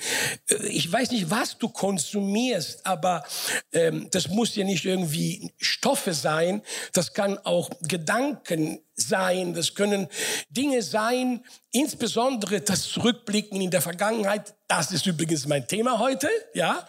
äh, 0.49 0.67
ich 0.67 0.91
weiß 0.91 1.11
nicht, 1.11 1.29
was 1.29 1.57
du 1.57 1.69
konsumierst, 1.69 2.85
aber 2.85 3.23
ähm, 3.71 4.07
das 4.11 4.29
muss 4.29 4.55
ja 4.55 4.63
nicht 4.63 4.85
irgendwie 4.85 5.51
Stoffe 5.57 6.13
sein. 6.13 6.61
Das 6.93 7.13
kann 7.13 7.37
auch 7.39 7.69
Gedanken 7.81 8.79
sein, 9.07 9.53
das 9.53 9.75
können 9.75 10.07
Dinge 10.49 10.81
sein, 10.81 11.43
insbesondere 11.71 12.61
das 12.61 12.83
Zurückblicken 12.83 13.59
in 13.61 13.71
der 13.71 13.81
Vergangenheit, 13.81 14.53
das 14.67 14.91
ist 14.91 15.05
übrigens 15.05 15.47
mein 15.47 15.67
Thema 15.67 15.99
heute, 15.99 16.29
ja. 16.53 16.87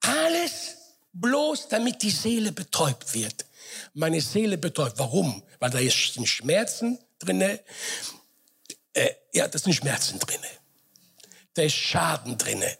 Alles 0.00 0.76
bloß, 1.12 1.68
damit 1.68 2.02
die 2.02 2.10
Seele 2.10 2.52
betäubt 2.52 3.14
wird. 3.14 3.46
meine 3.94 4.20
Seele 4.20 4.58
betäubt. 4.58 4.98
Warum? 4.98 5.42
Weil 5.58 5.70
da 5.70 5.78
ist 5.78 5.94
Schmerzen 5.94 6.98
drinne. 7.18 7.60
Äh, 8.92 9.10
ja, 9.32 9.48
das 9.48 9.62
sind 9.62 9.74
Schmerzen 9.74 10.18
drinne. 10.18 10.46
Da 11.54 11.62
ist 11.62 11.74
Schaden 11.74 12.38
drinne. 12.38 12.76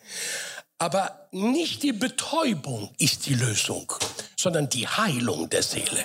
Aber 0.79 1.29
nicht 1.31 1.83
die 1.83 1.93
Betäubung 1.93 2.95
ist 2.99 3.27
die 3.27 3.35
Lösung, 3.35 3.93
sondern 4.37 4.69
die 4.69 4.89
Heilung 4.89 5.51
der 5.51 5.63
Seele. 5.63 6.05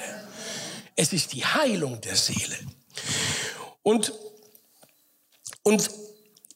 Es 0.95 1.11
ist 1.13 1.33
die 1.33 1.45
Heilung 1.45 1.99
der 2.01 2.15
Seele. 2.15 2.57
Und, 3.83 4.13
und 5.63 5.89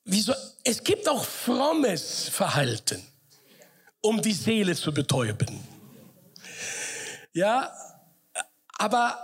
wieso, 0.06 0.34
es 0.64 0.84
gibt 0.84 1.08
auch 1.10 1.24
frommes 1.24 2.30
Verhalten, 2.30 3.06
um 4.02 4.22
die 4.22 4.34
Seele 4.34 4.76
zu 4.76 4.94
betäuben. 4.94 5.64
Ja, 7.34 7.74
aber, 8.78 9.20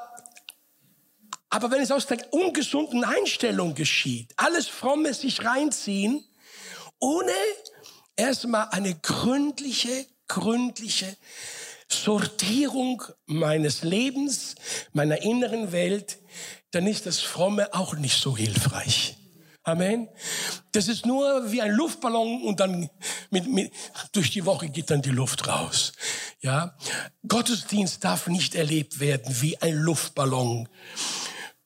aber 1.49 1.71
wenn 1.71 1.81
es 1.81 1.91
aus 1.91 2.05
der 2.05 2.33
ungesunden 2.33 3.03
Einstellung 3.03 3.73
geschieht, 3.73 4.33
alles 4.35 4.67
fromme 4.67 5.13
sich 5.13 5.43
reinziehen, 5.43 6.23
ohne 6.99 7.31
erstmal 8.15 8.67
eine 8.69 8.95
gründliche, 8.95 10.05
gründliche 10.27 11.15
Sortierung 11.91 13.03
meines 13.25 13.83
Lebens, 13.83 14.55
meiner 14.93 15.21
inneren 15.21 15.71
Welt, 15.71 16.17
dann 16.71 16.87
ist 16.87 17.05
das 17.05 17.19
Fromme 17.19 17.73
auch 17.73 17.95
nicht 17.95 18.19
so 18.19 18.35
hilfreich. 18.35 19.17
Amen. 19.63 20.07
Das 20.73 20.87
ist 20.87 21.07
nur 21.07 21.51
wie 21.51 21.61
ein 21.61 21.71
Luftballon 21.71 22.43
und 22.43 22.59
dann 22.59 22.87
mit, 23.31 23.47
mit, 23.47 23.71
durch 24.11 24.29
die 24.29 24.45
Woche 24.45 24.69
geht 24.69 24.91
dann 24.91 25.01
die 25.01 25.09
Luft 25.09 25.47
raus. 25.47 25.93
Ja, 26.41 26.77
Gottesdienst 27.27 28.03
darf 28.03 28.27
nicht 28.27 28.53
erlebt 28.53 28.99
werden 28.99 29.35
wie 29.41 29.59
ein 29.59 29.73
Luftballon 29.73 30.69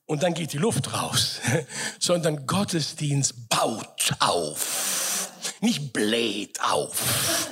und 0.05 0.23
dann 0.23 0.33
geht 0.33 0.53
die 0.53 0.57
Luft 0.57 0.93
raus, 0.93 1.41
sondern 1.99 2.47
Gottesdienst 2.47 3.49
baut 3.49 4.13
auf, 4.19 5.31
nicht 5.59 5.91
bläht 5.91 6.61
auf, 6.61 7.49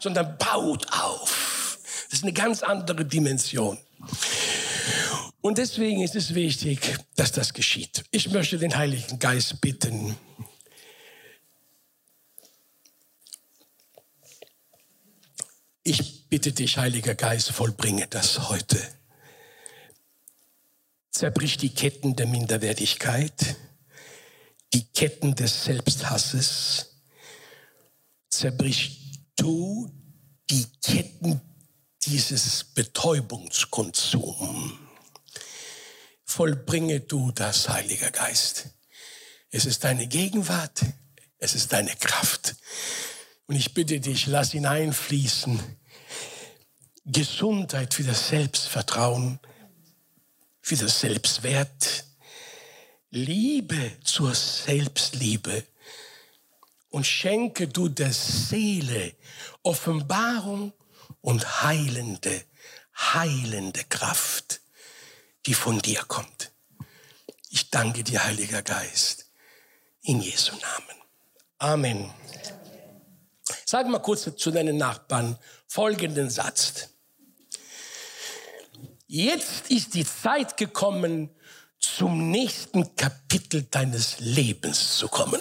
sondern 0.00 0.36
baut 0.38 0.86
auf. 0.92 1.33
Das 2.14 2.20
ist 2.20 2.26
eine 2.26 2.32
ganz 2.32 2.62
andere 2.62 3.04
Dimension. 3.04 3.76
Und 5.40 5.58
deswegen 5.58 6.00
ist 6.00 6.14
es 6.14 6.32
wichtig, 6.36 6.96
dass 7.16 7.32
das 7.32 7.52
geschieht. 7.52 8.04
Ich 8.12 8.30
möchte 8.30 8.56
den 8.56 8.76
Heiligen 8.76 9.18
Geist 9.18 9.60
bitten, 9.60 10.16
Ich 15.82 16.28
bitte 16.28 16.52
dich, 16.52 16.78
Heiliger 16.78 17.16
Geist, 17.16 17.50
vollbringe 17.50 18.06
das 18.06 18.48
heute. 18.48 18.80
Zerbrich 21.10 21.56
die 21.56 21.74
Ketten 21.74 22.14
der 22.14 22.28
Minderwertigkeit, 22.28 23.56
die 24.72 24.84
Ketten 24.84 25.34
des 25.34 25.64
Selbsthasses. 25.64 26.94
Zerbrich 28.28 29.18
du 29.34 29.90
die 30.48 30.66
Ketten 30.80 31.40
dieses 32.06 32.64
Betäubungskonsums 32.64 34.72
vollbringe 36.24 37.00
du 37.00 37.30
das, 37.32 37.68
Heiliger 37.68 38.10
Geist. 38.10 38.70
Es 39.50 39.66
ist 39.66 39.84
deine 39.84 40.08
Gegenwart, 40.08 40.80
es 41.38 41.54
ist 41.54 41.72
deine 41.72 41.94
Kraft. 41.96 42.56
Und 43.46 43.54
ich 43.54 43.74
bitte 43.74 44.00
dich, 44.00 44.26
lass 44.26 44.52
hineinfließen 44.52 45.60
Gesundheit 47.04 47.94
für 47.94 48.02
das 48.02 48.28
Selbstvertrauen, 48.28 49.38
für 50.60 50.76
das 50.76 51.00
Selbstwert, 51.00 52.04
Liebe 53.10 53.92
zur 54.02 54.34
Selbstliebe 54.34 55.64
und 56.88 57.06
schenke 57.06 57.68
du 57.68 57.88
der 57.88 58.12
Seele 58.12 59.14
Offenbarung 59.62 60.72
und 61.24 61.62
heilende, 61.62 62.44
heilende 62.94 63.82
Kraft 63.84 64.60
die 65.46 65.54
von 65.54 65.78
dir 65.78 66.02
kommt. 66.06 66.52
Ich 67.48 67.70
danke 67.70 68.04
dir, 68.04 68.24
Heiliger 68.24 68.62
Geist, 68.62 69.26
in 70.02 70.20
Jesu 70.20 70.52
Namen. 70.52 71.02
Amen. 71.58 72.10
Sag 73.64 73.88
mal 73.88 74.00
kurz 74.00 74.28
zu 74.36 74.50
deinen 74.50 74.76
Nachbarn 74.76 75.38
folgenden 75.66 76.28
Satz. 76.30 76.90
Jetzt 79.06 79.70
ist 79.70 79.94
die 79.94 80.06
Zeit 80.06 80.56
gekommen, 80.56 81.30
zum 81.78 82.30
nächsten 82.30 82.96
Kapitel 82.96 83.62
deines 83.62 84.20
Lebens 84.20 84.96
zu 84.96 85.08
kommen. 85.08 85.40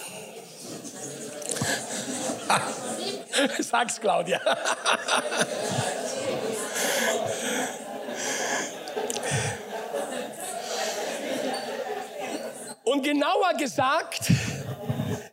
Sag's, 3.60 3.99
Claudia. 3.99 4.39
Und 12.84 13.01
genauer 13.01 13.53
gesagt, 13.58 14.32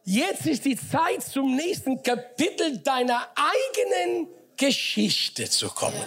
jetzt 0.05 0.47
ist 0.47 0.65
die 0.65 0.77
Zeit 0.77 1.23
zum 1.23 1.57
nächsten 1.57 2.03
Kapitel 2.03 2.79
deiner 2.79 3.29
eigenen 3.35 4.29
Geschichte 4.57 5.49
zu 5.49 5.69
kommen. 5.69 6.03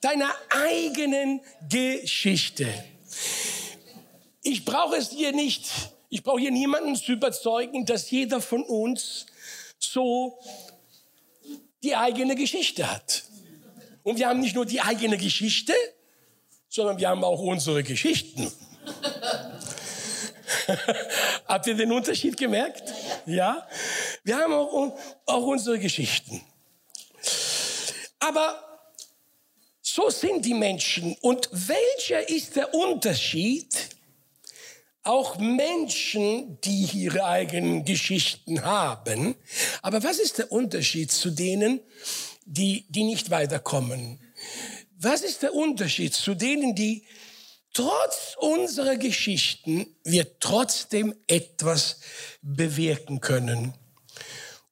Deiner 0.00 0.34
eigenen 0.50 1.40
Geschichte. 1.68 2.66
Ich 4.42 4.64
brauche 4.64 4.96
es 4.96 5.10
hier 5.10 5.32
nicht, 5.32 5.70
ich 6.08 6.22
brauche 6.22 6.40
hier 6.40 6.50
niemanden 6.50 6.96
zu 6.96 7.12
überzeugen, 7.12 7.86
dass 7.86 8.10
jeder 8.10 8.40
von 8.40 8.62
uns 8.64 9.26
so 9.78 10.38
die 11.82 11.96
eigene 11.96 12.36
Geschichte 12.36 12.90
hat. 12.90 13.24
Und 14.02 14.18
wir 14.18 14.28
haben 14.28 14.40
nicht 14.40 14.54
nur 14.54 14.66
die 14.66 14.80
eigene 14.80 15.18
Geschichte, 15.18 15.74
sondern 16.68 16.98
wir 16.98 17.08
haben 17.08 17.24
auch 17.24 17.40
unsere 17.40 17.82
Geschichten. 17.82 18.50
Habt 21.46 21.66
ihr 21.66 21.74
den 21.74 21.92
Unterschied 21.92 22.36
gemerkt? 22.36 22.92
Ja? 23.26 23.66
Wir 24.24 24.36
haben 24.36 24.52
auch, 24.52 24.96
auch 25.26 25.46
unsere 25.46 25.78
Geschichten. 25.78 26.42
Aber 28.20 28.70
so 29.82 30.08
sind 30.10 30.44
die 30.44 30.54
Menschen. 30.54 31.16
Und 31.20 31.48
welcher 31.52 32.28
ist 32.28 32.56
der 32.56 32.72
Unterschied? 32.74 33.89
Auch 35.02 35.38
Menschen, 35.38 36.60
die 36.60 36.84
ihre 36.92 37.24
eigenen 37.24 37.84
Geschichten 37.84 38.64
haben. 38.64 39.34
Aber 39.82 40.02
was 40.02 40.18
ist 40.18 40.38
der 40.38 40.52
Unterschied 40.52 41.10
zu 41.10 41.30
denen, 41.30 41.80
die, 42.44 42.86
die 42.88 43.04
nicht 43.04 43.30
weiterkommen? 43.30 44.20
Was 44.98 45.22
ist 45.22 45.42
der 45.42 45.54
Unterschied 45.54 46.12
zu 46.12 46.34
denen, 46.34 46.74
die 46.74 47.06
trotz 47.72 48.36
unserer 48.38 48.96
Geschichten 48.96 49.86
wir 50.04 50.38
trotzdem 50.40 51.14
etwas 51.26 52.00
bewirken 52.42 53.20
können. 53.20 53.74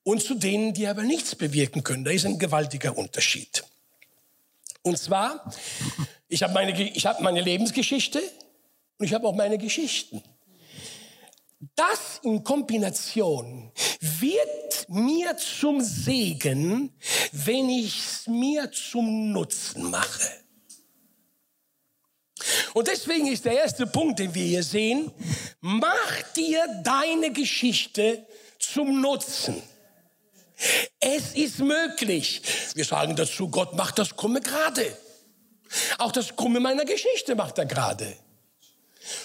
Und 0.03 0.23
zu 0.23 0.35
denen, 0.35 0.73
die 0.73 0.87
aber 0.87 1.03
nichts 1.03 1.35
bewirken 1.35 1.85
können. 1.85 2.05
Da 2.05 2.11
ist 2.11 2.25
ein 2.25 2.39
gewaltiger 2.39 2.97
Unterschied. 2.97 3.63
Und 4.83 4.99
zwar, 4.99 5.53
ich 6.29 6.43
habe 6.43 6.55
meine, 6.55 6.81
ich 6.83 7.05
hab 7.05 7.21
meine 7.21 7.43
Lebensgeschichte 7.43 8.23
und 8.99 9.07
ich 9.07 9.15
habe 9.15 9.27
auch 9.27 9.35
meine 9.35 9.59
Geschichten. 9.59 10.23
Das 11.75 12.21
in 12.23 12.45
Kombination 12.45 13.73
wird 14.01 14.89
mir 14.89 15.37
zum 15.37 15.81
Segen, 15.81 16.95
wenn 17.33 17.69
ich 17.69 17.99
es 17.99 18.27
mir 18.27 18.71
zum 18.71 19.33
Nutzen 19.33 19.91
mache. 19.91 20.31
Und 22.75 22.87
deswegen 22.87 23.27
ist 23.27 23.45
der 23.45 23.59
erste 23.59 23.87
Punkt, 23.87 24.21
den 24.21 24.35
wir 24.35 24.45
hier 24.45 24.63
sehen, 24.63 25.11
mach 25.61 26.23
dir 26.37 26.65
deine 26.85 27.33
Geschichte 27.33 28.25
zum 28.59 29.01
Nutzen. 29.01 29.61
Es 31.01 31.35
ist 31.35 31.59
möglich. 31.59 32.43
Wir 32.75 32.85
sagen 32.85 33.17
dazu, 33.17 33.49
Gott 33.49 33.75
macht 33.75 33.99
das 33.99 34.17
Krumme 34.17 34.41
gerade. 34.41 34.97
Auch 35.99 36.13
das 36.13 36.37
Krumme 36.37 36.61
meiner 36.61 36.85
Geschichte 36.85 37.35
macht 37.35 37.59
er 37.59 37.67
gerade. 37.67 38.17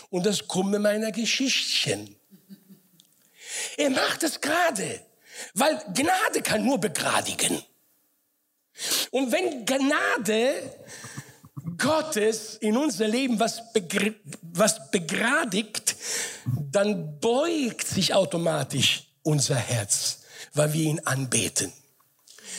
Und 0.10 0.26
das 0.26 0.48
Krumme 0.48 0.80
meiner 0.80 1.12
Geschichtchen. 1.12 2.16
Er 3.78 3.90
macht 3.90 4.24
es 4.24 4.42
gerade, 4.42 5.02
weil 5.54 5.78
Gnade 5.94 6.42
kann 6.42 6.66
nur 6.66 6.80
begradigen. 6.80 7.62
Und 9.12 9.32
wenn 9.32 9.66
Gnade 9.66 10.76
Gottes 11.78 12.56
in 12.56 12.78
unser 12.78 13.08
Leben 13.08 13.40
was, 13.40 13.72
begr 13.74 14.14
was 14.42 14.92
begradigt, 14.92 15.96
dann 16.72 17.20
beugt 17.20 17.88
sich 17.88 18.14
automatisch 18.14 19.08
unser 19.24 19.56
Herz, 19.56 20.20
weil 20.54 20.74
wir 20.74 20.84
ihn 20.84 21.00
anbeten. 21.02 21.72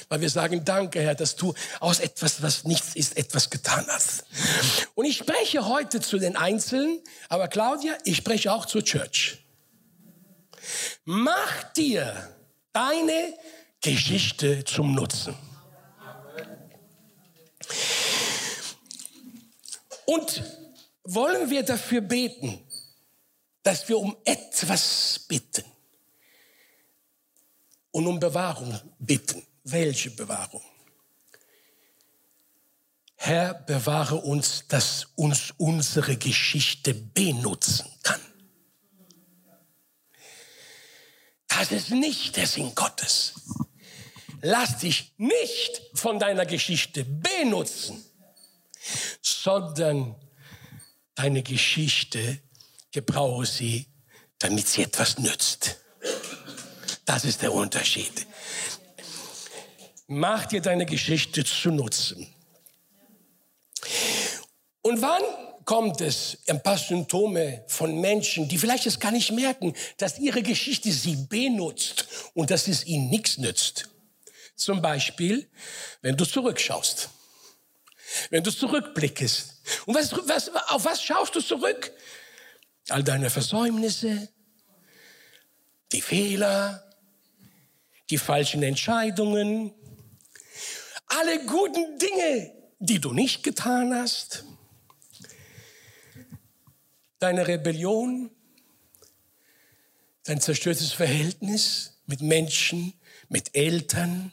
Weil 0.09 0.21
wir 0.21 0.31
sagen, 0.31 0.65
danke 0.65 1.01
Herr, 1.01 1.15
dass 1.15 1.37
du 1.37 1.55
aus 1.81 2.01
etwas, 2.01 2.43
was 2.43 2.65
nichts 2.65 2.95
ist, 2.95 3.17
etwas 3.17 3.51
getan 3.51 3.87
hast. 3.89 4.25
Und 4.95 5.05
ich 5.05 5.17
spreche 5.17 5.67
heute 5.67 6.01
zu 6.01 6.19
den 6.19 6.37
Einzelnen, 6.37 7.01
aber 7.29 7.49
Claudia, 7.49 7.97
ich 8.05 8.17
spreche 8.17 8.53
auch 8.53 8.67
zur 8.67 8.83
Church. 8.85 9.39
Mach 11.05 11.73
dir 11.75 12.35
deine 12.73 13.35
Geschichte 13.81 14.65
zum 14.65 14.95
Nutzen. 14.95 15.37
Und 20.07 20.43
wollen 21.05 21.51
wir 21.51 21.63
dafür 21.63 22.01
beten, 22.01 22.61
dass 23.63 23.89
wir 23.89 23.99
um 23.99 24.17
etwas 24.25 25.21
bitten 25.29 25.65
und 27.91 28.07
um 28.07 28.19
Bewahrung 28.19 28.79
bitten. 28.99 29.43
Welche 29.65 30.11
Bewahrung? 30.11 30.63
Herr, 33.17 33.55
bewahre 33.55 34.17
uns, 34.17 34.69
dass 34.69 35.07
uns 35.17 35.55
unsere 35.57 36.19
Geschichte 36.19 36.93
benutzen 36.93 37.91
kann. 38.03 38.21
Das 41.49 41.73
ist 41.73 41.91
nicht 41.91 42.37
der 42.37 42.47
Sinn 42.47 42.75
Gottes. 42.75 43.33
Lass 44.43 44.79
dich 44.79 45.15
nicht 45.17 45.81
von 45.95 46.19
deiner 46.19 46.45
Geschichte 46.45 47.07
benutzen, 47.07 48.05
sondern 49.23 50.17
deine 51.15 51.43
Geschichte 51.43 52.43
gebrauche 52.91 53.47
sie, 53.47 53.87
damit 54.39 54.69
sie 54.69 54.83
etwas 54.83 55.19
nützt. 55.19 55.79
Das 57.07 57.25
ist 57.25 57.41
der 57.41 57.55
Unterschied. 57.55 58.27
Mach 60.07 60.47
dir 60.47 60.61
deine 60.61 60.85
Geschichte 60.85 61.45
zu 61.45 61.71
nutzen. 61.71 62.27
Und 64.83 65.01
wann 65.01 65.23
kommt 65.65 66.03
es 66.03 66.39
ein 66.47 66.63
paar 66.63 66.77
Symptome 66.77 67.65
von 67.69 67.99
Menschen, 68.01 68.49
die 68.49 68.59
vielleicht 68.59 68.87
es 68.87 69.01
gar 69.01 69.13
nicht 69.13 69.33
merken, 69.33 69.75
dass 69.97 70.19
ihre 70.19 70.43
Geschichte 70.43 70.93
sie 70.93 71.17
benutzt 71.17 72.07
und 72.35 72.51
dass 72.51 72.69
es 72.69 72.85
ihnen 72.85 73.09
nichts 73.09 73.39
nützt? 73.39 73.89
Zum 74.57 74.83
Beispiel, 74.83 75.49
wenn 76.03 76.17
du 76.17 76.27
zurückschaust, 76.27 77.09
wenn 78.31 78.45
du 78.45 78.51
zurückblickst. 78.51 79.55
Und 79.87 79.95
was, 79.95 80.13
was, 80.29 80.51
auf 80.69 80.85
was 80.85 81.03
schaust 81.03 81.35
du 81.35 81.41
zurück? 81.41 81.93
All 82.91 83.03
deine 83.03 83.31
Versäumnisse, 83.31 84.29
die 85.93 86.03
Fehler, 86.03 86.85
die 88.11 88.19
falschen 88.19 88.63
Entscheidungen, 88.63 89.73
alle 91.07 91.45
guten 91.47 91.99
Dinge, 91.99 92.53
die 92.79 93.01
du 93.01 93.13
nicht 93.13 93.43
getan 93.43 93.95
hast, 93.95 94.45
deine 97.19 97.47
Rebellion, 97.47 98.31
dein 100.25 100.41
zerstörtes 100.41 100.93
Verhältnis 100.93 101.99
mit 102.07 102.21
Menschen, 102.21 102.93
mit 103.29 103.55
Eltern, 103.55 104.33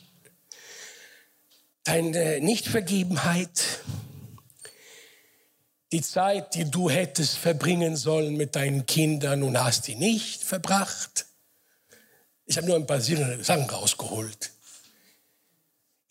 deine 1.84 2.40
Nichtvergebenheit, 2.42 3.82
die 5.92 6.02
Zeit, 6.02 6.56
die 6.56 6.70
du 6.70 6.90
hättest 6.90 7.38
verbringen 7.38 7.98
sollen 7.98 8.38
mit 8.38 8.56
deinen 8.56 8.86
Kindern 8.86 9.44
und 9.44 9.62
hast 9.62 9.88
die 9.88 9.96
nicht 9.96 10.44
verbracht. 10.44 11.26
Ich 12.46 12.58
habe 12.58 12.68
nur 12.68 12.76
ein 12.78 12.88
paar 12.88 13.02
Sachen 13.02 13.70
rausgeholt. 13.70 14.52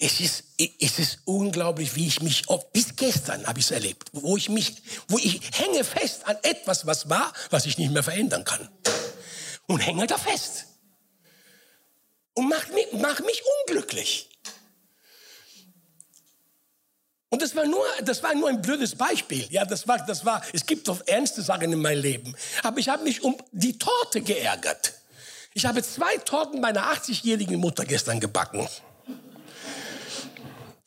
Es 0.02 0.18
ist, 0.18 0.44
es 0.56 0.98
ist 0.98 1.18
unglaublich, 1.26 1.94
wie 1.94 2.06
ich 2.06 2.22
mich, 2.22 2.48
oft, 2.48 2.72
bis 2.72 2.96
gestern 2.96 3.46
habe 3.46 3.58
ich 3.58 3.66
es 3.66 3.70
erlebt, 3.70 4.08
wo 4.12 4.34
ich 4.38 4.48
mich, 4.48 4.82
wo 5.08 5.18
ich 5.18 5.42
hänge 5.52 5.84
fest 5.84 6.26
an 6.26 6.38
etwas, 6.42 6.86
was 6.86 7.10
war, 7.10 7.30
was 7.50 7.66
ich 7.66 7.76
nicht 7.76 7.92
mehr 7.92 8.02
verändern 8.02 8.44
kann. 8.44 8.66
Und 9.66 9.80
hänge 9.80 10.06
da 10.06 10.16
fest. 10.16 10.64
Und 12.32 12.48
macht 12.48 12.72
mich, 12.72 12.90
macht 12.94 13.26
mich 13.26 13.42
unglücklich. 13.68 14.30
Und 17.28 17.42
das 17.42 17.54
war 17.54 17.66
nur, 17.66 17.84
das 18.02 18.22
war 18.22 18.34
nur 18.34 18.48
ein 18.48 18.62
blödes 18.62 18.94
Beispiel. 18.94 19.46
Ja, 19.50 19.66
das 19.66 19.86
war, 19.86 19.98
das 20.06 20.24
war, 20.24 20.42
es 20.54 20.64
gibt 20.64 20.88
doch 20.88 21.06
ernste 21.06 21.42
Sachen 21.42 21.70
in 21.70 21.78
meinem 21.78 22.00
Leben. 22.00 22.34
Aber 22.62 22.78
ich 22.78 22.88
habe 22.88 23.04
mich 23.04 23.22
um 23.22 23.36
die 23.52 23.78
Torte 23.78 24.22
geärgert. 24.22 24.94
Ich 25.52 25.66
habe 25.66 25.82
zwei 25.82 26.16
Torten 26.24 26.62
meiner 26.62 26.90
80-jährigen 26.90 27.60
Mutter 27.60 27.84
gestern 27.84 28.18
gebacken. 28.18 28.66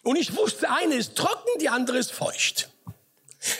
Und 0.03 0.17
ich 0.17 0.35
wusste, 0.35 0.69
eine 0.69 0.95
ist 0.95 1.15
trocken, 1.15 1.49
die 1.59 1.69
andere 1.69 1.97
ist 1.97 2.11
feucht. 2.11 2.69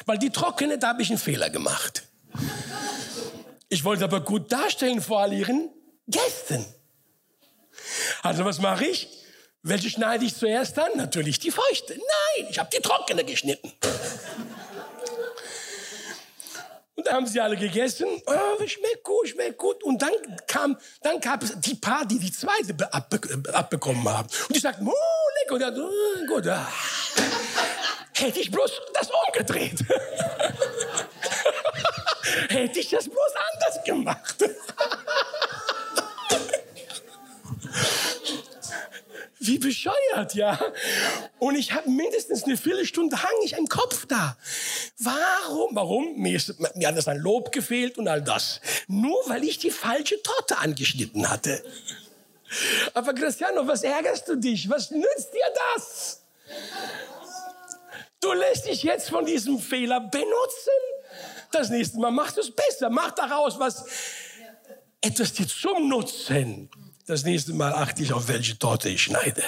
Weil 0.06 0.18
die 0.18 0.30
trockene, 0.30 0.78
da 0.78 0.90
habe 0.90 1.02
ich 1.02 1.10
einen 1.10 1.18
Fehler 1.18 1.50
gemacht. 1.50 2.04
Ich 3.70 3.84
wollte 3.84 4.04
aber 4.04 4.22
gut 4.22 4.52
darstellen 4.52 5.02
vor 5.02 5.22
all 5.22 5.34
ihren 5.34 5.70
Gästen. 6.08 6.66
Also 8.22 8.46
was 8.46 8.60
mache 8.60 8.86
ich? 8.86 9.10
Welche 9.62 9.90
schneide 9.90 10.26
ich 10.26 10.36
zuerst 10.36 10.78
an? 10.78 10.92
Natürlich 10.96 11.40
die 11.40 11.52
feuchte. 11.52 11.94
Nein, 11.94 12.48
ich 12.50 12.60
habe 12.60 12.70
die 12.76 12.82
trockene 12.82 13.24
geschnitten. 13.24 13.72
Und 17.04 17.10
da 17.10 17.16
haben 17.16 17.28
sie 17.28 17.42
alle 17.42 17.58
gegessen. 17.58 18.08
Oh, 18.26 18.66
schmeckt 18.66 19.04
gut, 19.04 19.28
schmeckt 19.28 19.58
gut. 19.58 19.84
Und 19.84 20.02
dann 20.02 20.14
kam, 20.48 20.78
dann 21.02 21.20
gab 21.20 21.44
es 21.44 21.52
die 21.60 21.76
paar, 21.76 22.06
die 22.06 22.18
die 22.18 22.32
zweite 22.32 22.94
abbe 22.94 23.20
abbekommen 23.52 24.08
haben. 24.08 24.30
Und 24.48 24.56
die 24.56 24.60
sagten, 24.62 24.88
oh, 24.88 24.94
lecker. 25.42 25.56
Und 25.56 25.60
dann, 25.60 25.82
oh, 25.82 26.26
gut. 26.34 26.48
Ah. 26.48 26.66
Hätte 28.14 28.40
ich 28.40 28.50
bloß 28.50 28.72
das 28.94 29.10
umgedreht. 29.28 29.80
Hätte 32.48 32.80
ich 32.80 32.90
das 32.90 33.10
bloß 33.10 33.34
anders 33.52 33.84
gemacht. 33.84 34.36
wie 39.46 39.58
bescheuert, 39.58 40.36
ja. 40.36 40.60
Und 41.40 41.56
ich 41.56 41.74
habe 41.74 41.90
mindestens 41.90 42.44
eine 42.44 42.58
Viertelstunde 42.58 43.22
hang 43.22 43.32
ich 43.44 43.56
einen 43.56 43.68
Kopf 43.68 44.06
da. 44.06 44.38
Warum? 45.00 45.76
Warum? 45.76 46.18
Mir, 46.18 46.36
ist, 46.36 46.60
mir 46.76 46.88
hat 46.88 46.98
das 46.98 47.08
an 47.08 47.18
Lob 47.18 47.52
gefehlt 47.52 47.98
und 47.98 48.08
all 48.08 48.22
das. 48.22 48.62
Nur 48.88 49.18
weil 49.28 49.44
ich 49.44 49.60
die 49.60 49.72
falsche 49.72 50.22
Torte 50.22 50.58
angeschnitten 50.58 51.30
hatte. 51.30 51.64
Aber 52.94 53.14
Cristiano, 53.14 53.68
was 53.68 53.84
ärgerst 53.84 54.28
du 54.28 54.36
dich? 54.36 54.70
Was 54.70 54.92
nützt 54.92 55.34
dir 55.34 55.54
das? 55.76 56.22
Du 58.22 58.32
lässt 58.34 58.68
dich 58.68 58.84
jetzt 58.84 59.10
von 59.10 59.26
diesem 59.26 59.60
Fehler 59.60 60.00
benutzen. 60.00 60.72
Das 61.52 61.70
nächste 61.70 62.00
Mal 62.00 62.12
machst 62.12 62.38
du 62.38 62.42
es 62.42 62.52
besser. 62.52 62.90
Mach 62.90 63.12
daraus 63.12 63.60
was, 63.60 63.86
etwas 65.02 65.34
dir 65.34 65.48
zum 65.48 65.90
Nutzen. 65.90 66.70
Das 67.06 67.26
nächste 67.26 67.54
Mal 67.54 67.74
achte 67.74 68.02
ich 68.02 68.14
auf 68.14 68.30
welche 68.30 68.58
Torte 68.58 68.88
ich 68.88 69.04
schneide. 69.04 69.44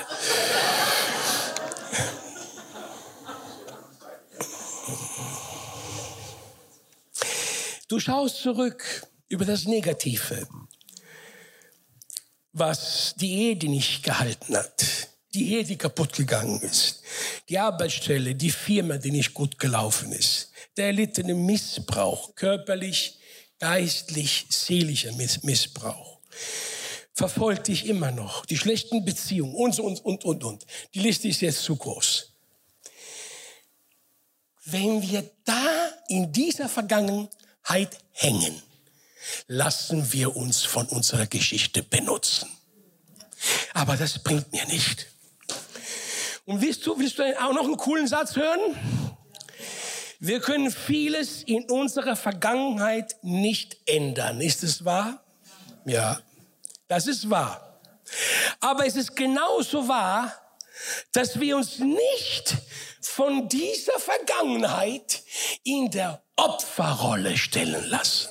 Du 7.87 7.99
schaust 7.99 8.41
zurück 8.41 9.07
über 9.29 9.45
das 9.45 9.65
Negative, 9.65 10.47
was 12.51 13.13
die 13.15 13.31
Ehe, 13.31 13.55
die 13.55 13.69
nicht 13.69 14.03
gehalten 14.03 14.57
hat, 14.57 15.07
die 15.33 15.53
Ehe, 15.53 15.63
die 15.63 15.77
kaputt 15.77 16.11
gegangen 16.11 16.59
ist, 16.61 17.03
die 17.47 17.57
Arbeitsstelle, 17.57 18.35
die 18.35 18.51
Firma, 18.51 18.97
die 18.97 19.11
nicht 19.11 19.33
gut 19.33 19.57
gelaufen 19.59 20.11
ist, 20.11 20.51
der 20.75 20.87
erlittene 20.87 21.35
Missbrauch, 21.35 22.35
körperlich, 22.35 23.17
geistlich, 23.59 24.47
seelischer 24.49 25.13
Missbrauch 25.13 26.19
verfolgt 27.15 27.69
dich 27.69 27.88
immer 27.88 28.12
noch. 28.12 28.45
Die 28.45 28.58
schlechten 28.58 29.06
Beziehungen 29.06 29.56
und, 29.56 29.80
und, 29.80 30.04
und, 30.04 30.25
und, 30.25 30.43
und. 30.43 30.65
Die 30.93 30.99
Liste 30.99 31.30
ist 31.30 31.41
jetzt 31.41 31.63
zu 31.63 31.75
groß. 31.78 32.32
Wenn 34.65 35.01
wir 35.01 35.30
da 35.45 35.89
in 36.10 36.32
dieser 36.34 36.67
Vergangenheit 36.67 37.97
hängen, 38.12 38.62
lassen 39.47 40.12
wir 40.12 40.36
uns 40.36 40.63
von 40.63 40.88
unserer 40.88 41.25
Geschichte 41.25 41.82
benutzen. 41.84 42.49
Aber 43.73 43.95
das 43.95 44.19
bringt 44.21 44.51
mir 44.51 44.65
nicht. 44.65 45.08
Und 46.45 46.62
willst 46.62 46.86
du, 46.86 46.99
willst 46.99 47.17
du 47.17 47.23
auch 47.41 47.54
noch 47.54 47.63
einen 47.63 47.78
coolen 47.78 48.08
Satz 48.08 48.36
hören? 48.36 48.75
Wir 50.19 50.41
können 50.41 50.69
vieles 50.69 51.43
in 51.43 51.69
unserer 51.69 52.15
Vergangenheit 52.15 53.15
nicht 53.21 53.78
ändern. 53.86 54.41
Ist 54.41 54.63
es 54.63 54.84
wahr? 54.84 55.23
Ja. 55.86 56.19
Das 56.88 57.08
ist 57.08 57.30
wahr. 57.30 57.80
Aber 58.60 58.86
es 58.86 58.95
ist 58.95 59.15
genauso 59.15 59.88
wahr, 59.88 60.34
dass 61.13 61.39
wir 61.39 61.58
uns 61.58 61.80
nicht 61.80 62.56
von 63.02 63.48
dieser 63.48 64.00
Vergangenheit 64.00 65.24
in 65.63 65.89
der 65.89 66.21
Opferrolle 66.36 67.38
stellen 67.38 67.89
lassen. 67.89 68.30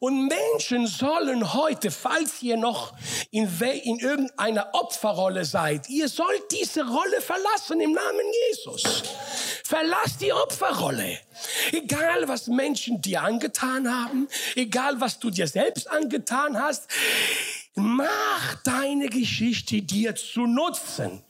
Und 0.00 0.28
Menschen 0.28 0.86
sollen 0.86 1.52
heute, 1.52 1.90
falls 1.90 2.42
ihr 2.42 2.56
noch 2.56 2.92
in, 3.30 3.48
in 3.84 3.98
irgendeiner 3.98 4.74
Opferrolle 4.74 5.44
seid, 5.44 5.88
ihr 5.88 6.08
sollt 6.08 6.42
diese 6.50 6.86
Rolle 6.86 7.20
verlassen 7.20 7.80
im 7.80 7.92
Namen 7.92 8.26
Jesus. 8.50 8.82
Verlass 9.64 10.18
die 10.18 10.32
Opferrolle. 10.32 11.18
Egal, 11.70 12.26
was 12.26 12.48
Menschen 12.48 13.00
dir 13.00 13.22
angetan 13.22 13.88
haben, 13.88 14.28
egal, 14.54 15.00
was 15.00 15.18
du 15.18 15.30
dir 15.30 15.46
selbst 15.46 15.90
angetan 15.90 16.60
hast, 16.60 16.88
mach 17.74 18.54
deine 18.64 19.08
Geschichte 19.08 19.82
dir 19.82 20.14
zu 20.14 20.46
nutzen. 20.46 21.22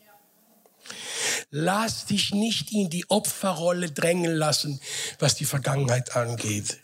Lass 1.50 2.06
dich 2.06 2.32
nicht 2.32 2.72
in 2.72 2.88
die 2.88 3.08
Opferrolle 3.10 3.90
drängen 3.90 4.34
lassen, 4.34 4.80
was 5.18 5.34
die 5.34 5.44
Vergangenheit 5.44 6.16
angeht, 6.16 6.78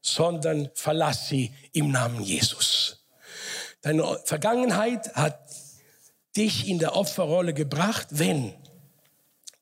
sondern 0.00 0.70
verlass 0.74 1.28
sie 1.28 1.52
im 1.72 1.90
Namen 1.90 2.22
Jesus. 2.22 3.04
Deine 3.82 4.18
Vergangenheit 4.24 5.14
hat 5.14 5.38
dich 6.36 6.68
in 6.68 6.78
der 6.78 6.96
Opferrolle 6.96 7.54
gebracht, 7.54 8.06
wenn, 8.10 8.54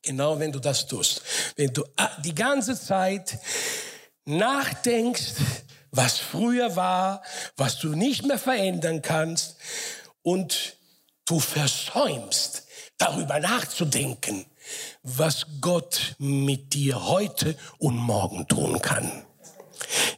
genau 0.02 0.38
wenn 0.38 0.52
du 0.52 0.58
das 0.58 0.87
tust, 0.87 1.22
wenn 1.56 1.72
du 1.72 1.85
ah, 1.96 2.11
die 2.24 2.35
ganze 2.35 2.78
Zeit 2.78 3.38
nachdenkst, 4.24 5.35
was 5.90 6.18
früher 6.18 6.74
war, 6.76 7.22
was 7.56 7.78
du 7.78 7.94
nicht 7.94 8.24
mehr 8.24 8.38
verändern 8.38 9.02
kannst 9.02 9.56
und 10.22 10.76
du 11.26 11.38
versäumst, 11.38 12.66
darüber 12.98 13.40
nachzudenken, 13.40 14.46
was 15.02 15.46
Gott 15.61 16.14
mit 16.18 16.72
dir 16.74 17.08
heute 17.08 17.56
und 17.78 17.96
morgen 17.96 18.46
tun 18.48 18.80
kann. 18.80 19.24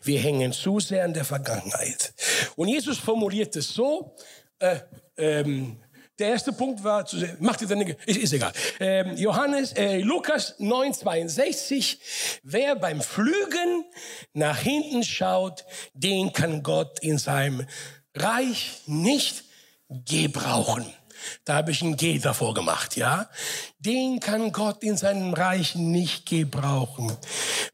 Wir 0.03 0.21
hängen 0.21 0.53
zu 0.53 0.81
sehr 0.81 1.05
an 1.05 1.15
der 1.15 1.25
Vergangenheit. 1.25 2.15
Und 2.57 2.69
Jesus 2.69 2.99
formuliert 2.99 3.57
es 3.57 3.69
so, 3.69 4.15
äh, 4.59 4.77
ähm, 5.17 5.77
der 6.19 6.29
erste 6.29 6.53
Punkt 6.53 6.85
war, 6.85 7.05
zu, 7.07 7.17
macht 7.41 7.61
ihr 7.63 7.67
deine, 7.67 7.97
ist, 8.07 8.19
ist 8.19 8.33
egal. 8.33 8.53
Ähm, 8.79 9.17
Johannes, 9.17 9.73
äh, 9.73 9.99
Lukas 9.99 10.61
9,62. 10.61 11.99
Wer 12.45 12.77
beim 12.77 13.01
Flügen 13.01 13.85
nach 14.33 14.59
hinten 14.59 15.03
schaut, 15.03 15.65
den 15.93 16.33
kann 16.33 16.63
Gott 16.63 17.01
in 17.01 17.19
seinem 17.19 17.67
Reich 18.15 18.83
nicht 18.87 19.45
gebrauchen. 19.89 20.87
Da 21.45 21.55
habe 21.57 21.71
ich 21.71 21.83
ein 21.83 21.97
G 21.97 22.19
davor 22.19 22.55
gemacht, 22.55 22.97
ja. 22.97 23.29
Den 23.79 24.21
kann 24.21 24.53
Gott 24.53 24.83
in 24.83 24.97
seinem 24.97 25.35
Reich 25.35 25.75
nicht 25.75 26.27
gebrauchen. 26.27 27.17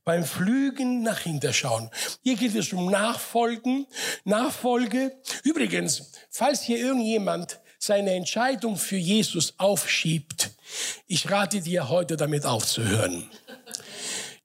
Beim 0.05 0.25
Flügen 0.25 1.03
nach 1.03 1.21
hinten 1.21 1.53
schauen. 1.53 1.91
Hier 2.23 2.37
geht 2.37 2.55
es 2.55 2.73
um 2.73 2.91
Nachfolgen, 2.91 3.87
Nachfolge. 4.25 5.17
Übrigens, 5.45 6.13
falls 6.31 6.63
hier 6.63 6.79
irgendjemand 6.79 7.61
seine 7.79 8.15
Entscheidung 8.15 8.77
für 8.77 8.97
Jesus 8.97 9.55
aufschiebt, 9.57 10.51
ich 11.07 11.31
rate 11.31 11.61
dir 11.61 11.89
heute 11.89 12.17
damit 12.17 12.45
aufzuhören 12.45 13.29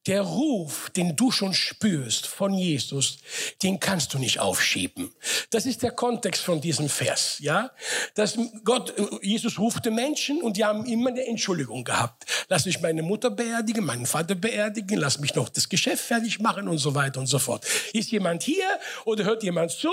der 0.08 0.22
Ruf, 0.22 0.92
den 0.96 1.16
du 1.16 1.32
schon 1.32 1.54
spürst 1.54 2.28
von 2.28 2.54
Jesus, 2.54 3.18
den 3.64 3.80
kannst 3.80 4.14
du 4.14 4.20
nicht 4.20 4.40
aufschieben. 4.40 5.12
Das 5.50 5.66
ist 5.66 5.82
der 5.82 5.92
Kontext 5.92 6.44
von 6.44 6.62
diesem 6.62 6.90
Vers, 6.90 7.38
ja? 7.40 7.72
Dass 8.14 8.38
Gott, 8.64 8.94
Jesus 9.22 9.58
rufte 9.58 9.90
Menschen 9.90 10.42
und 10.42 10.58
die 10.58 10.66
haben 10.66 10.86
immer 10.86 11.10
eine 11.10 11.26
Entschuldigung 11.26 11.84
gehabt. 11.84 12.26
Lass 12.50 12.66
mich 12.66 12.82
meine 12.82 13.02
Mutter 13.02 13.32
beerdigen, 13.32 13.84
meinen 13.84 14.06
Vater 14.06 14.36
beerdigen, 14.36 14.98
lass 14.98 15.20
mich 15.20 15.34
noch 15.34 15.50
das 15.50 15.70
Geschäft 15.70 16.06
fertig 16.06 16.40
machen 16.40 16.68
und 16.68 16.78
so 16.78 16.94
weiter 16.94 17.20
und 17.20 17.28
so 17.28 17.40
fort. 17.40 17.66
Ist 17.94 18.12
jemand 18.12 18.44
hier 18.44 18.68
oder 19.06 19.24
hört 19.24 19.42
jemand 19.42 19.72
zu? 19.72 19.92